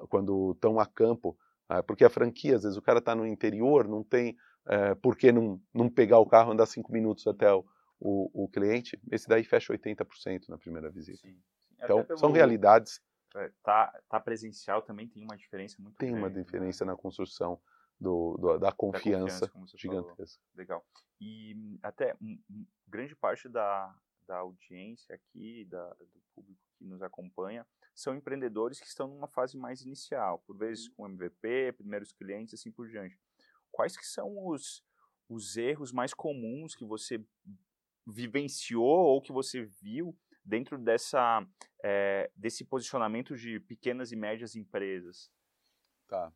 [0.08, 1.38] quando estão a campo,
[1.70, 5.18] é, porque a franquia, às vezes o cara está no interior, não tem é, por
[5.18, 7.66] que não, não pegar o carro e andar cinco minutos até o,
[8.00, 8.98] o, o cliente.
[9.12, 11.18] Esse daí fecha 80% na primeira visita.
[11.18, 11.42] Sim, sim.
[11.84, 12.18] Então, pelo...
[12.18, 13.02] são realidades.
[13.36, 16.42] É, tá, tá presencial também tem uma diferença muito Tem grande, uma né?
[16.42, 16.92] diferença né?
[16.92, 17.60] na construção
[18.00, 20.42] do, do, da confiança, da confiança gigantesca.
[20.42, 20.58] Falou.
[20.58, 20.86] Legal.
[21.20, 22.16] E até
[22.88, 23.96] grande parte da,
[24.28, 27.66] da audiência aqui, da, do público que nos acompanha,
[27.96, 32.72] são empreendedores que estão numa fase mais inicial, por vezes com MVP, primeiros clientes, assim
[32.72, 33.20] por diante.
[33.72, 34.84] Quais que são os,
[35.30, 37.24] os erros mais comuns que você
[38.06, 41.46] vivenciou ou que você viu dentro dessa,
[41.84, 45.32] é, desse posicionamento de pequenas e médias empresas?
[46.08, 46.34] Tá.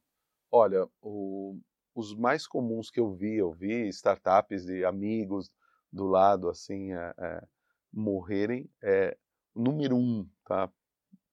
[0.51, 1.59] Olha, o,
[1.95, 5.51] os mais comuns que eu vi, eu vi startups de amigos
[5.91, 7.47] do lado, assim, é, é,
[7.91, 8.69] morrerem.
[8.83, 9.17] É,
[9.55, 10.71] número um, tá?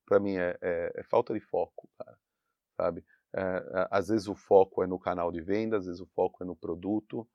[0.07, 2.19] Para mim é, é, é, falta de foco, cara,
[2.77, 3.05] sabe?
[3.35, 6.47] É, às vezes o foco é no canal de venda, às vezes o foco é
[6.47, 7.29] no produto.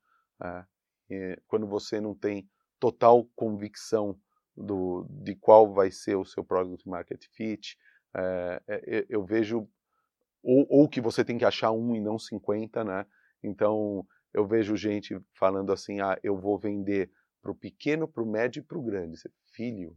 [1.46, 4.18] quando você não tem total convicção
[4.56, 7.76] do, de qual vai ser o seu product market fit.
[8.16, 9.68] É, é, eu vejo
[10.42, 13.06] ou, ou, que você tem que achar um e não 50, né?
[13.42, 17.10] Então eu vejo gente falando assim, ah, eu vou vender
[17.42, 19.16] para o pequeno, para o médio e para o grande.
[19.18, 19.96] Você, filho,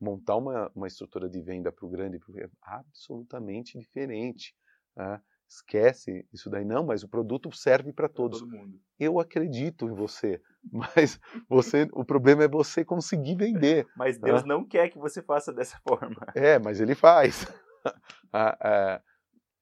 [0.00, 4.54] montar uma, uma estrutura de venda para o grande é absolutamente diferente.
[4.96, 5.20] Né?
[5.48, 6.64] Esquece isso daí.
[6.64, 8.40] Não, mas o produto serve para todos.
[8.40, 8.80] Todo mundo.
[8.98, 10.40] Eu acredito em você,
[10.72, 13.86] mas você, o problema é você conseguir vender.
[13.96, 14.48] Mas Deus né?
[14.48, 16.24] não quer que você faça dessa forma.
[16.34, 17.46] É, mas ele faz.
[18.32, 19.02] Ah, é,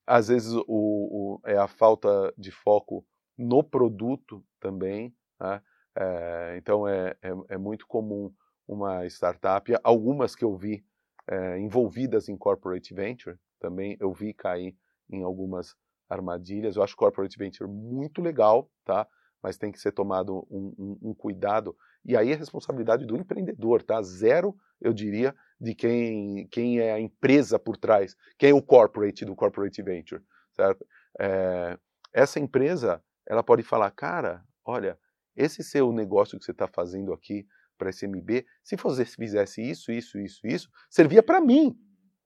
[0.08, 3.06] às vezes o, o, é a falta de foco
[3.36, 5.14] no produto também.
[5.38, 5.62] Né?
[5.96, 8.32] É, então é, é, é, muito comum
[8.66, 10.84] uma startup, algumas que eu vi
[11.26, 14.76] é, envolvidas em corporate venture, também eu vi cair
[15.10, 15.76] em algumas
[16.08, 16.76] armadilhas.
[16.76, 19.06] Eu acho corporate venture muito legal, tá?
[19.42, 21.76] Mas tem que ser tomado um, um, um cuidado.
[22.04, 24.00] E aí é responsabilidade do empreendedor, tá?
[24.02, 29.24] Zero, eu diria, de quem, quem é a empresa por trás, quem é o corporate
[29.24, 30.22] do corporate venture,
[30.52, 30.86] certo?
[31.18, 31.78] É,
[32.12, 34.98] essa empresa, ela pode falar, cara, olha,
[35.36, 37.46] esse seu negócio que você está fazendo aqui
[37.76, 41.78] para SMB, se você fizesse isso, isso, isso, isso, servia para mim.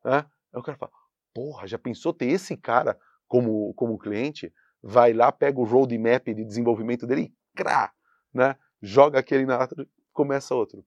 [0.04, 0.24] Né?
[0.52, 0.92] Aí o cara fala,
[1.34, 2.98] porra, já pensou ter esse cara
[3.28, 4.52] como, como cliente?
[4.82, 7.92] Vai lá, pega o roadmap de desenvolvimento dele e crá,
[8.34, 8.56] né?
[8.82, 9.68] Joga aquele na
[10.12, 10.84] começa outro.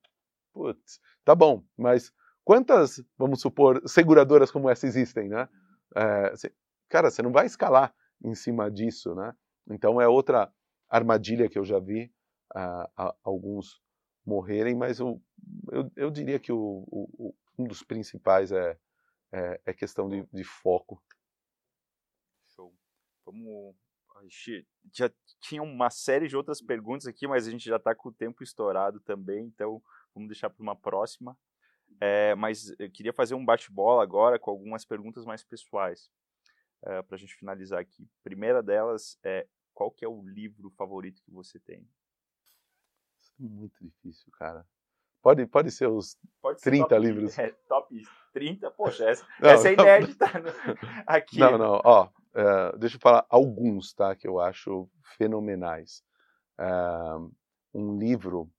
[0.54, 5.50] Putz, tá bom, mas quantas, vamos supor, seguradoras como essa existem, né?
[5.96, 6.34] É,
[6.90, 7.94] cara, você não vai escalar
[8.24, 9.34] em cima disso, né?
[9.70, 10.54] Então é outra
[10.90, 12.12] armadilha que eu já vi
[12.56, 13.82] uh, alguns
[14.26, 15.22] morrerem, mas eu,
[15.72, 18.78] eu, eu diria que o, o, um dos principais é,
[19.32, 21.02] é, é questão de, de, foco.
[22.48, 22.74] Show.
[23.26, 23.76] Vamos.
[24.94, 25.12] Já
[25.42, 28.44] tinha uma série de outras perguntas aqui, mas a gente já está com o tempo
[28.44, 29.82] estourado também, então
[30.14, 31.38] vamos deixar para uma próxima.
[32.00, 36.10] É, mas eu queria fazer um bate-bola agora com algumas perguntas mais pessoais
[36.84, 38.10] é, para a gente finalizar aqui.
[38.24, 41.88] Primeira delas é qual que é o livro favorito que você tem?
[43.40, 44.66] muito difícil, cara.
[45.22, 47.38] Pode, pode ser os pode ser 30 top, livros.
[47.40, 50.52] É, top 30, poxa, essa, não, essa é inédita não,
[51.08, 51.40] aqui.
[51.40, 56.04] Não, não, ó, uh, deixa eu falar alguns, tá, que eu acho fenomenais.
[56.60, 57.32] Uh,
[57.74, 58.50] um livro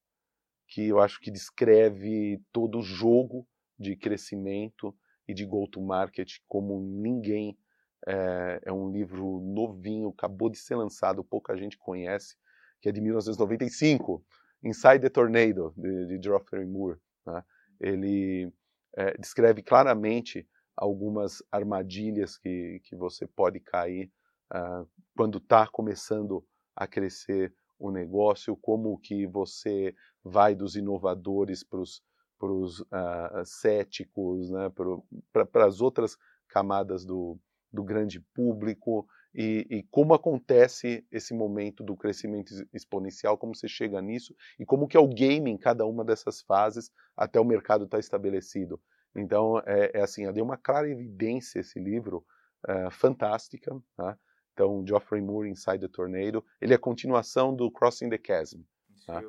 [0.68, 3.46] que eu acho que descreve todo o jogo
[3.78, 4.96] de crescimento
[5.28, 7.56] e de go-to-market como ninguém.
[8.08, 12.36] É, é, um livro novinho, acabou de ser lançado, pouca gente conhece,
[12.80, 14.24] que é de 1995.
[14.62, 16.98] Inside the Tornado, de, de Geoffrey Moore.
[17.26, 17.42] Né?
[17.80, 18.52] Ele
[19.18, 24.10] descreve claramente algumas armadilhas que, que você pode cair
[24.52, 31.80] uh, quando está começando a crescer o negócio, como que você vai dos inovadores para
[31.80, 34.70] os uh, céticos, né,
[35.32, 36.16] para as outras
[36.48, 37.38] camadas do,
[37.72, 39.06] do grande público,
[39.38, 44.88] e, e, como acontece esse momento do crescimento exponencial, como você chega nisso e como
[44.88, 48.80] que é o game em cada uma dessas fases até o mercado estar tá estabelecido.
[49.16, 52.24] Então, é, é assim, deu uma clara evidência esse livro,
[52.66, 53.76] é, fantástica.
[53.96, 54.18] Tá?
[54.52, 58.60] Então, Geoffrey Moore, Inside the Tornado, ele é a continuação do Crossing the Chasm.
[59.06, 59.22] Tá?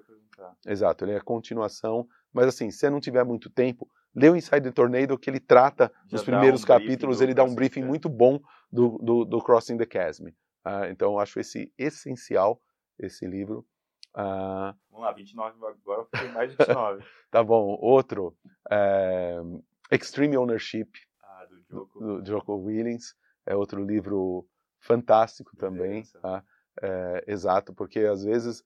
[0.65, 4.61] Exato, ele é a continuação, mas assim, se não tiver muito tempo, lê o Inside
[4.61, 8.09] the Tornado, que ele trata Já nos primeiros um capítulos, ele dá um briefing muito
[8.09, 8.39] bom
[8.71, 10.27] do, do, do Crossing the Chasm.
[10.65, 12.61] Uh, então, eu acho esse essencial,
[12.99, 13.65] esse livro.
[14.15, 14.73] Uh...
[14.89, 17.03] Vamos lá, 29 agora, eu fiquei mais 29.
[17.29, 18.35] tá bom, outro,
[18.71, 19.39] é...
[19.91, 20.89] Extreme Ownership,
[21.23, 21.99] ah, do, Joko.
[21.99, 23.15] do Joko Willings,
[23.45, 24.47] é outro livro
[24.79, 26.03] fantástico também.
[26.21, 26.43] Tá?
[26.81, 28.63] É, exato, porque às vezes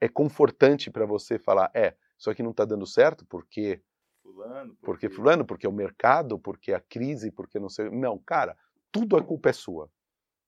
[0.00, 3.82] é confortante para você falar, é, isso aqui não está dando certo porque
[4.22, 4.84] fulano, porque...
[4.84, 8.56] porque fulano, porque o mercado, porque a crise, porque não sei, não, cara,
[8.90, 9.90] tudo a culpa é sua,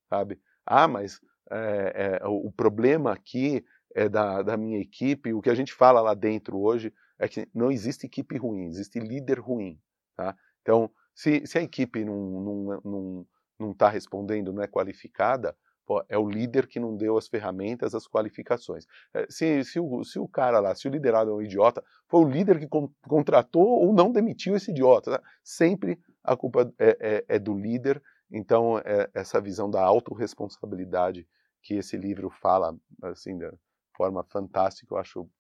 [0.09, 0.41] sabe?
[0.67, 5.33] Ah, mas é, é, o problema aqui é da, da minha equipe.
[5.33, 8.99] O que a gente fala lá dentro hoje é que não existe equipe ruim, existe
[8.99, 9.79] líder ruim,
[10.17, 10.37] tá?
[10.61, 13.27] Então, se, se a equipe não
[13.71, 18.07] está respondendo, não é qualificada, pô, é o líder que não deu as ferramentas, as
[18.07, 18.87] qualificações.
[19.13, 22.21] É, se, se, o, se o cara lá, se o liderado é um idiota, foi
[22.21, 25.13] o líder que con contratou ou não demitiu esse idiota.
[25.13, 25.19] Né?
[25.43, 28.03] Sempre a culpa é, é, é do líder.
[28.31, 31.27] Então, é, essa visão da autorresponsabilidade
[31.63, 33.51] que esse livro fala, assim, de
[33.97, 35.31] forma fantástica, eu acho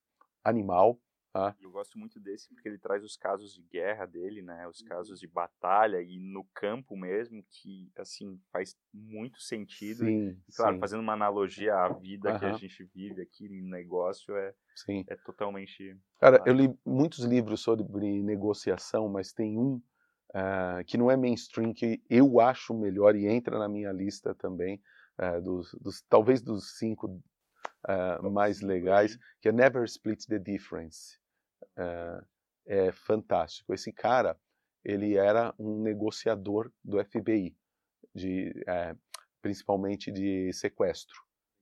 [0.44, 0.98] animal.
[1.34, 1.54] Ah.
[1.58, 4.68] Eu gosto muito desse porque ele traz os casos de guerra dele, né?
[4.68, 10.04] Os casos de batalha e no campo mesmo que assim faz muito sentido.
[10.04, 10.80] Sim, e, claro, sim.
[10.80, 15.04] fazendo uma analogia à vida que a gente vive aqui no negócio é sim.
[15.08, 15.98] é totalmente.
[16.20, 16.50] Cara, claro.
[16.50, 22.02] eu li muitos livros sobre negociação, mas tem um uh, que não é mainstream que
[22.10, 24.82] eu acho melhor e entra na minha lista também
[25.18, 27.06] uh, dos, dos, talvez dos cinco
[27.88, 31.21] uh, mais legais, que é Never Split the Difference
[31.76, 32.24] é,
[32.66, 33.72] é fantástico.
[33.74, 34.38] Esse cara,
[34.84, 37.56] ele era um negociador do FBI,
[38.14, 38.94] de, é,
[39.40, 41.20] principalmente de sequestro.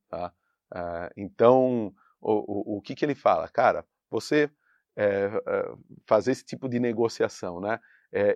[0.08, 0.32] Tá?
[0.74, 3.48] É, então, o, o, o que, que ele fala?
[3.48, 4.50] Cara, você
[4.96, 5.30] é,
[6.06, 7.78] fazer esse tipo de negociação, né?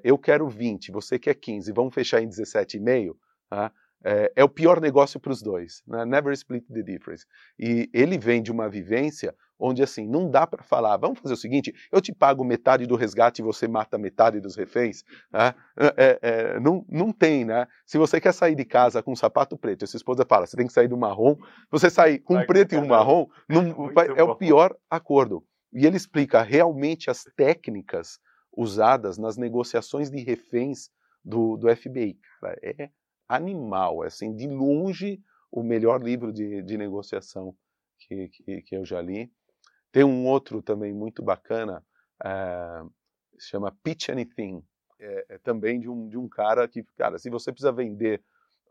[0.05, 3.17] Eu quero 20, você quer 15, vamos fechar em 17,5?
[3.51, 3.73] Tá?
[4.05, 5.83] É, o pior negócio para os dois.
[5.87, 6.05] Né?
[6.05, 7.27] Never split the difference.
[7.59, 9.35] E ele vem de uma vivência
[9.65, 12.97] onde assim não dá para falar, vamos fazer o seguinte, eu te pago metade do
[12.97, 15.03] resgate e você mata metade dos reféns,
[15.33, 15.55] né?
[15.97, 17.67] é, é, não, não tem, né?
[17.87, 20.57] Se você quer sair de casa com um sapato preto, a sua esposa fala, você
[20.57, 21.37] tem que sair do marrom,
[21.71, 25.43] você sair com um preto e um marrom, não, é o pior acordo.
[25.73, 28.19] E ele explica realmente as técnicas
[28.57, 30.91] usadas nas negociações de reféns
[31.25, 32.19] do, do FBI.
[32.41, 32.91] Cara, é
[33.29, 37.57] animal, é assim, de longe o melhor livro de, de negociação
[37.99, 39.31] que, que, que eu já li.
[39.95, 41.81] Tem um outro também muito bacana,
[43.39, 44.61] se chama Pitch Anything.
[44.99, 48.21] É, é, também de um, de um cara que, cara, se você precisa vender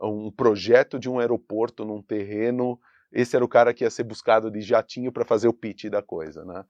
[0.01, 2.77] um projeto de um aeroporto num terreno,
[3.09, 6.01] esse era o cara que ia ser buscado de jatinho para fazer o pitch da
[6.01, 6.65] coisa, né?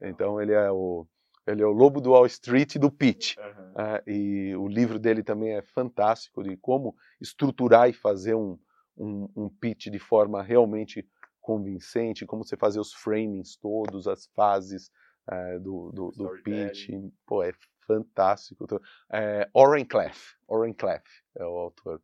[0.00, 1.06] Então ele é o
[1.46, 3.36] ele é o lobo do Wall Street do pitch.
[3.36, 3.44] Uhum.
[3.72, 8.58] Uh, e o livro dele também é fantástico de como estruturar e fazer um,
[8.96, 11.06] um, um pitch de forma realmente
[11.48, 14.90] convincente, como você fazer os framings todos, as fases
[15.26, 16.90] é, do, do, do pitch.
[17.26, 17.52] Pô, é
[17.86, 18.66] fantástico.
[19.10, 21.02] É, Oren Clef, Oren Clef
[21.34, 22.02] é o autor.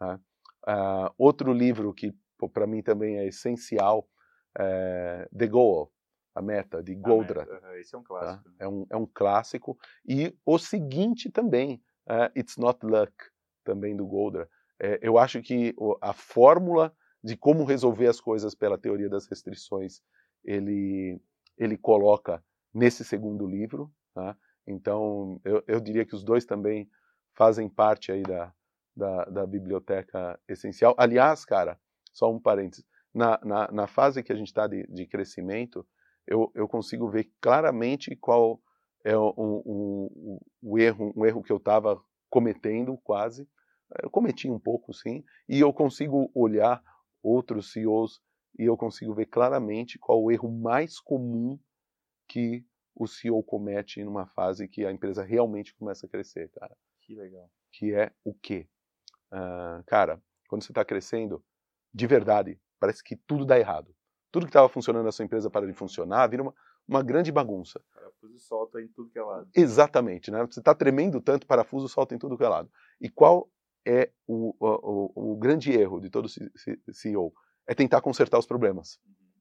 [0.00, 2.14] Uh, outro livro que
[2.54, 4.08] para mim também é essencial
[4.58, 5.92] é The Goal,
[6.34, 7.50] a meta de Goldratt.
[7.78, 8.44] Esse é um clássico.
[8.44, 8.64] Tá?
[8.64, 9.78] É, um, é um clássico.
[10.08, 13.12] E o seguinte também, uh, It's Not Luck,
[13.62, 14.50] também do Goldratt.
[14.80, 16.94] É, eu acho que a fórmula
[17.26, 20.00] de como resolver as coisas pela teoria das restrições,
[20.44, 21.20] ele,
[21.58, 22.40] ele coloca
[22.72, 23.92] nesse segundo livro.
[24.14, 24.36] Tá?
[24.64, 26.88] Então, eu, eu diria que os dois também
[27.34, 28.54] fazem parte aí da,
[28.94, 30.94] da, da biblioteca essencial.
[30.96, 31.80] Aliás, cara,
[32.12, 35.84] só um parênteses, na, na, na fase que a gente está de, de crescimento,
[36.28, 38.62] eu, eu consigo ver claramente qual
[39.04, 42.00] é o, o, o erro, um erro que eu estava
[42.30, 43.48] cometendo quase.
[44.00, 46.80] Eu cometi um pouco, sim, e eu consigo olhar
[47.26, 48.20] outros CEOs
[48.58, 51.58] e eu consigo ver claramente qual o erro mais comum
[52.28, 52.64] que
[52.94, 56.74] o CEO comete numa fase que a empresa realmente começa a crescer, cara.
[57.02, 57.50] Que legal.
[57.70, 58.66] Que é o quê?
[59.30, 61.44] Uh, cara, quando você está crescendo,
[61.92, 63.94] de verdade, parece que tudo dá errado.
[64.32, 66.54] Tudo que estava funcionando na sua empresa para de funcionar, vira uma,
[66.88, 67.80] uma grande bagunça.
[67.92, 69.48] Parafuso solta em tudo que é lado.
[69.54, 70.44] Exatamente, né?
[70.46, 72.70] Você está tremendo tanto, parafuso solta em tudo que é lado.
[73.00, 73.50] E qual
[73.86, 76.28] é o, o, o grande erro de todo
[76.92, 77.32] CEO,
[77.66, 78.98] é tentar consertar os problemas.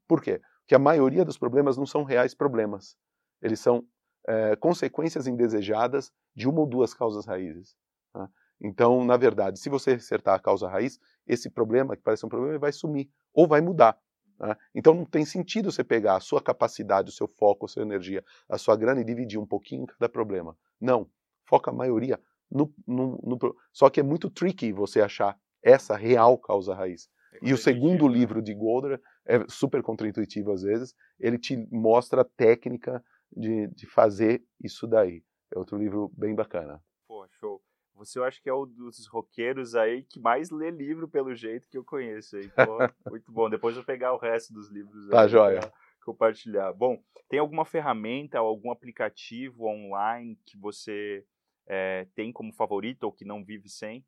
[0.08, 0.40] Por quê?
[0.60, 2.96] Porque a maioria dos problemas não são reais problemas.
[3.42, 3.84] Eles são
[4.28, 7.76] é, consequências indesejadas de uma ou duas causas raízes.
[8.14, 8.30] Tá?
[8.62, 12.58] Então, na verdade, se você acertar a causa raiz, esse problema, que parece um problema,
[12.58, 14.00] vai sumir ou vai mudar.
[14.38, 14.58] Tá?
[14.74, 18.24] Então, não tem sentido você pegar a sua capacidade, o seu foco, a sua energia,
[18.50, 20.58] a sua grana e dividir um pouquinho em cada problema.
[20.80, 21.10] Não.
[21.48, 22.20] Foca a maioria
[22.50, 27.10] no, no, no, só que é muito tricky você achar essa real causa raiz.
[27.34, 28.14] É e o segundo né?
[28.14, 33.04] livro de Golder é super contraintuitivo às vezes, ele te mostra a técnica
[33.36, 35.24] de, de fazer isso daí.
[35.54, 36.82] É outro livro bem bacana.
[37.08, 37.62] Pô, show.
[37.96, 41.68] Você eu acho que é um dos roqueiros aí que mais lê livro pelo jeito
[41.70, 42.50] que eu conheço aí.
[42.50, 42.78] Pô,
[43.10, 43.50] muito bom.
[43.50, 45.62] Depois eu vou pegar o resto dos livros tá, joia.
[46.04, 46.74] compartilhar.
[46.74, 51.26] Bom, tem alguma ferramenta ou algum aplicativo online que você
[51.68, 54.06] é, tem como favorito ou que não vive sem?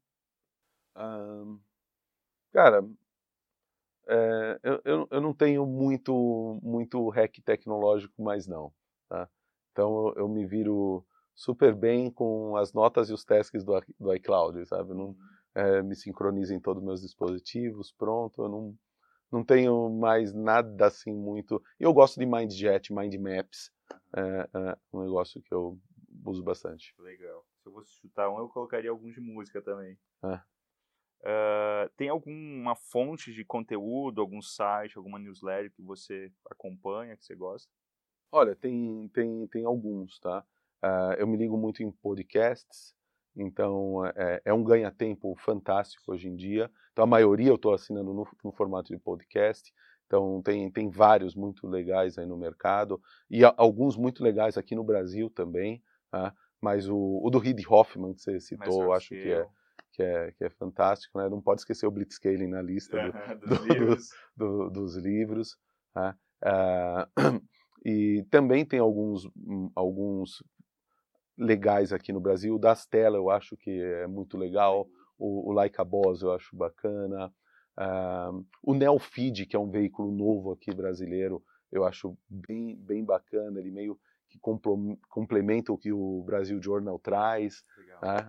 [0.95, 1.59] Um,
[2.51, 2.83] cara,
[4.07, 8.71] é, eu, eu, eu, não tenho muito, muito hack tecnológico mais não.
[9.09, 9.29] Tá?
[9.71, 11.05] Então eu, eu, me viro
[11.35, 14.93] super bem com as notas e os tasks do, do iCloud, sabe?
[14.93, 15.15] Não,
[15.53, 18.75] é, me sincroniza em todos os meus dispositivos, pronto, eu não,
[19.31, 21.61] não tenho mais nada assim muito.
[21.79, 23.71] Eu gosto de MindJet, Mind Maps,
[24.15, 25.77] é, é um negócio que eu
[26.25, 26.93] uso bastante.
[26.99, 27.45] Legal.
[27.61, 29.97] Se eu fosse chutar um, eu colocaria alguns de música também.
[31.21, 37.35] Uh, tem alguma fonte de conteúdo, algum site, alguma newsletter que você acompanha, que você
[37.35, 37.69] gosta?
[38.31, 40.45] Olha, tem, tem, tem alguns, tá?
[40.83, 42.93] Uh, eu me ligo muito em podcasts,
[43.35, 46.69] então é, é um ganha-tempo fantástico hoje em dia.
[46.91, 49.73] Então a maioria eu estou assinando no, no, formato de podcast.
[50.05, 54.75] Então tem, tem vários muito legais aí no mercado e a, alguns muito legais aqui
[54.75, 55.83] no Brasil também.
[56.11, 56.33] Tá?
[56.61, 59.47] Mas o, o do Reid Hoffman que você citou, eu acho que, que é
[59.97, 61.27] que é, que é fantástico, né?
[61.27, 63.11] Não pode esquecer o Blitzscaling na lista do,
[63.47, 64.09] dos, do, livros.
[64.35, 65.57] Do, dos livros.
[65.95, 66.15] Né?
[66.43, 67.41] Uh,
[67.83, 70.43] e também tem alguns, hum, alguns
[71.35, 72.55] legais aqui no Brasil.
[72.55, 74.87] O Das Tela eu acho que é muito legal.
[75.17, 77.33] O, o Like a Boss eu acho bacana.
[77.75, 83.59] Uh, o Neofeed, que é um veículo novo aqui brasileiro, eu acho bem, bem bacana.
[83.59, 83.99] Ele meio
[84.29, 84.39] que
[85.09, 87.63] complementa o que o Brasil Journal traz.
[88.01, 88.27] Né?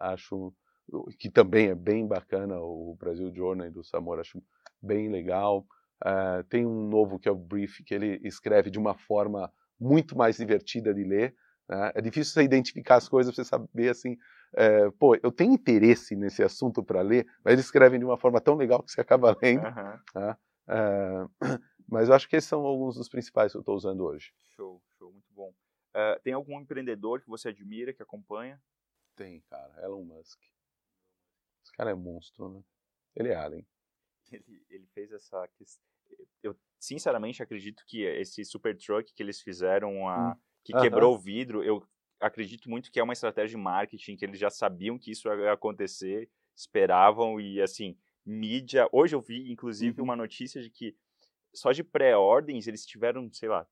[0.00, 0.52] Acho
[1.18, 4.42] que também é bem bacana, o Brasil Journal do Samora, acho
[4.82, 5.66] bem legal.
[6.04, 10.16] Uh, tem um novo que é o Brief, que ele escreve de uma forma muito
[10.16, 11.34] mais divertida de ler.
[11.68, 11.92] Né?
[11.94, 14.16] É difícil você identificar as coisas, você saber assim,
[14.54, 18.40] é, pô, eu tenho interesse nesse assunto para ler, mas eles escrevem de uma forma
[18.40, 19.66] tão legal que você acaba lendo.
[19.66, 19.98] Uhum.
[20.14, 20.36] Né?
[20.68, 21.30] Uh,
[21.88, 24.32] mas eu acho que esses são alguns dos principais que eu estou usando hoje.
[24.56, 25.54] Show, show, muito bom.
[25.94, 28.62] Uh, tem algum empreendedor que você admira, que acompanha?
[29.16, 30.40] Tem, cara, Elon Musk
[31.78, 32.62] cara é monstro, né?
[33.14, 33.66] Ele é alien.
[34.30, 35.48] Ele, ele fez essa.
[36.42, 40.36] Eu sinceramente acredito que esse super truck que eles fizeram, a, hum.
[40.62, 41.82] que quebrou o vidro, eu
[42.20, 45.50] acredito muito que é uma estratégia de marketing, que eles já sabiam que isso ia
[45.50, 48.86] acontecer, esperavam e assim, mídia.
[48.92, 50.04] Hoje eu vi, inclusive, uhum.
[50.04, 50.94] uma notícia de que
[51.54, 53.66] só de pré-ordens eles tiveram, sei lá,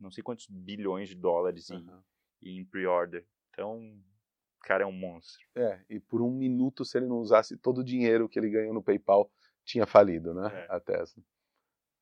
[0.00, 2.02] não sei quantos bilhões de dólares uhum.
[2.42, 3.26] em, em pre-order.
[3.50, 4.02] Então,
[4.60, 5.44] cara é um monstro.
[5.54, 8.74] É, e por um minuto, se ele não usasse todo o dinheiro que ele ganhou
[8.74, 9.30] no PayPal,
[9.64, 10.48] tinha falido, né?
[10.52, 10.74] É.
[10.74, 11.22] A Tesla.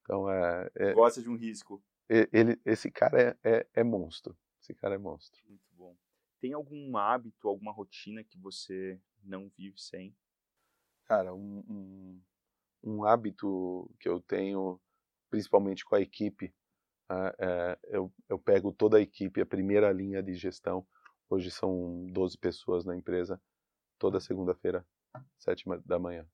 [0.02, 1.82] Então é, é, Gosta de um risco.
[2.08, 4.36] Ele, esse cara é, é, é, monstro.
[4.60, 5.42] Esse cara é monstro.
[5.46, 5.94] Muito bom.
[6.40, 10.16] Tem algum hábito, alguma rotina que você não vive sem?
[11.04, 12.22] Cara, um, um,
[12.82, 14.80] um hábito que eu tenho,
[15.28, 16.54] principalmente com a equipe,
[17.84, 20.86] eu, eu pego toda a equipe, a primeira linha de gestão,
[21.30, 23.38] Hoje são 12 pessoas na empresa,
[23.98, 24.86] toda segunda-feira,
[25.38, 26.26] sete da manhã.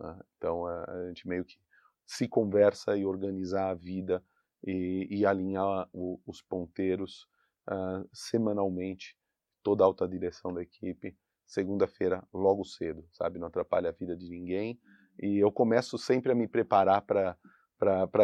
[0.00, 0.20] Né?
[0.36, 1.56] Então a gente meio que
[2.04, 4.22] se conversa e organizar a vida
[4.66, 7.28] e, e alinhar o, os ponteiros
[7.68, 9.16] uh, semanalmente,
[9.62, 13.38] toda a alta direção da equipe, segunda-feira logo cedo, sabe?
[13.38, 14.80] Não atrapalha a vida de ninguém.
[15.20, 17.38] E eu começo sempre a me preparar para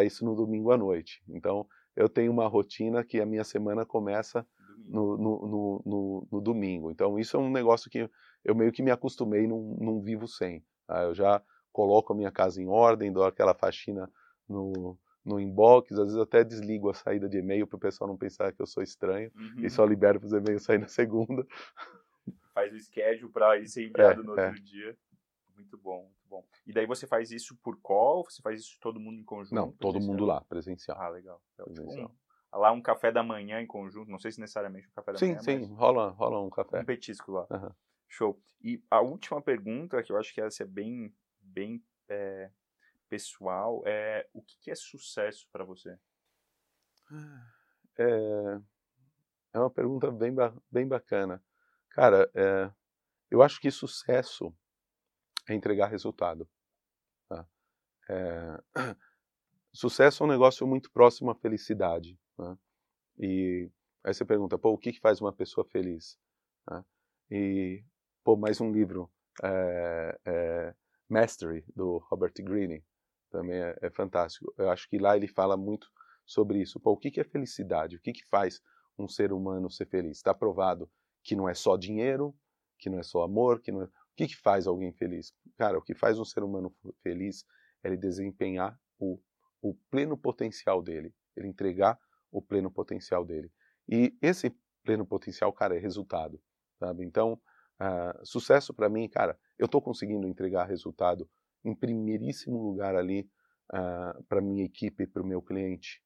[0.04, 1.22] isso no domingo à noite.
[1.28, 4.46] Então eu tenho uma rotina que a minha semana começa
[4.86, 6.90] no, no, no, no, domingo.
[6.90, 8.08] Então, isso é um negócio que
[8.44, 10.64] eu meio que me acostumei, não, não vivo sem.
[10.86, 11.02] Tá?
[11.02, 11.42] Eu já
[11.72, 14.10] coloco a minha casa em ordem, dou aquela faxina
[14.48, 18.16] no, no inbox, às vezes até desligo a saída de e-mail para o pessoal não
[18.16, 19.64] pensar que eu sou estranho uhum.
[19.64, 21.46] e só libero para os e-mails sair na segunda.
[22.52, 24.52] Faz o schedule para ir ser enviado é, no outro é.
[24.52, 24.96] dia.
[25.54, 26.46] Muito bom, muito bom.
[26.66, 28.24] E daí você faz isso por call?
[28.24, 29.54] Você faz isso todo mundo em conjunto?
[29.54, 31.00] Não, todo mundo lá, presencial.
[31.00, 31.42] Ah, legal.
[31.58, 32.08] É presencial.
[32.08, 32.22] Tipo
[32.58, 35.28] lá um café da manhã em conjunto, não sei se necessariamente um café da sim,
[35.28, 35.40] manhã.
[35.40, 36.80] Sim, sim, rola, rola um café.
[36.80, 37.46] Um petisco lá.
[37.50, 37.70] Uhum.
[38.08, 38.42] Show.
[38.62, 42.50] E a última pergunta, que eu acho que essa é bem, bem é,
[43.08, 45.98] pessoal, é o que, que é sucesso para você?
[47.98, 48.60] É,
[49.54, 50.34] é uma pergunta bem,
[50.70, 51.42] bem bacana.
[51.88, 52.70] Cara, é,
[53.30, 54.54] eu acho que sucesso
[55.48, 56.48] é entregar resultado.
[57.28, 57.46] Tá?
[58.08, 58.62] É,
[59.72, 62.18] sucesso é um negócio muito próximo à felicidade.
[62.38, 62.58] Né?
[63.18, 63.70] E
[64.04, 66.18] aí você pergunta, pô, o que, que faz uma pessoa feliz?
[66.70, 66.84] Né?
[67.30, 67.84] E,
[68.24, 69.10] pô, mais um livro,
[69.42, 70.74] é, é,
[71.08, 72.84] Mastery, do Robert Greene,
[73.30, 74.52] também é, é, fantástico.
[74.58, 75.88] Eu acho que lá ele fala muito
[76.24, 76.78] sobre isso.
[76.78, 77.96] Pô, o que, que é felicidade?
[77.96, 78.60] O que, que faz
[78.98, 80.18] um ser humano ser feliz?
[80.18, 80.90] Está provado
[81.22, 82.34] que não é só dinheiro,
[82.78, 83.88] que não é só amor, que não é...
[84.12, 85.32] O que, que faz alguém feliz?
[85.56, 87.44] Cara, o que faz um ser humano feliz
[87.82, 89.18] é ele desempenhar o,
[89.60, 91.98] o pleno potencial dele, ele entregar
[92.30, 93.50] o pleno potencial dele.
[93.88, 96.40] E esse pleno potencial, cara, é resultado,
[96.78, 97.04] sabe?
[97.04, 97.40] Então,
[97.80, 101.28] uh, sucesso para mim, cara, eu estou conseguindo entregar resultado
[101.64, 103.22] em primeiríssimo lugar ali
[103.72, 106.02] uh, ah, para minha equipe, para o meu cliente.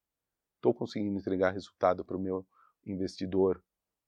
[0.57, 2.47] Estou conseguindo entregar resultado para o meu
[2.85, 3.63] investidor.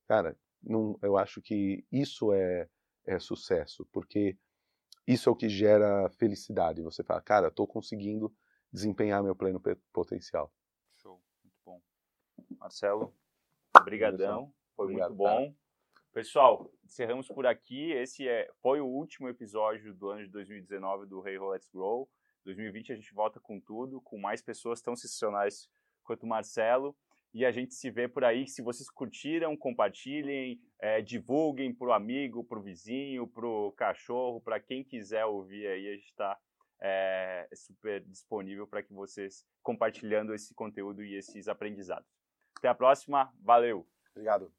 [0.07, 2.69] Cara, não, eu acho que isso é,
[3.09, 4.37] é sucesso, porque
[5.07, 6.83] isso é o que gera felicidade.
[6.83, 8.33] Você fala, cara, estou conseguindo
[8.71, 9.61] desempenhar meu pleno
[9.93, 10.53] potencial.
[10.97, 11.81] Show, muito bom.
[12.59, 13.15] Marcelo,
[13.81, 15.47] obrigadão, foi Obrigado, muito bom.
[15.47, 15.57] Cara.
[16.13, 17.93] Pessoal, encerramos por aqui.
[17.93, 22.11] Esse é, foi o último episódio do ano de 2019 do Hey Ho Let's Grow.
[22.45, 25.69] 2020 a gente volta com tudo, com mais pessoas tão sensacionais
[26.03, 26.95] quanto o Marcelo.
[27.39, 28.49] E a gente se vê por aí.
[28.49, 34.41] Se vocês curtiram, compartilhem, é, divulguem para o amigo, para o vizinho, para o cachorro,
[34.41, 35.89] para quem quiser ouvir aí.
[35.89, 36.37] A gente está
[36.83, 42.09] é, super disponível para que vocês compartilhando esse conteúdo e esses aprendizados.
[42.57, 43.33] Até a próxima.
[43.41, 43.87] Valeu!
[44.11, 44.53] Obrigado.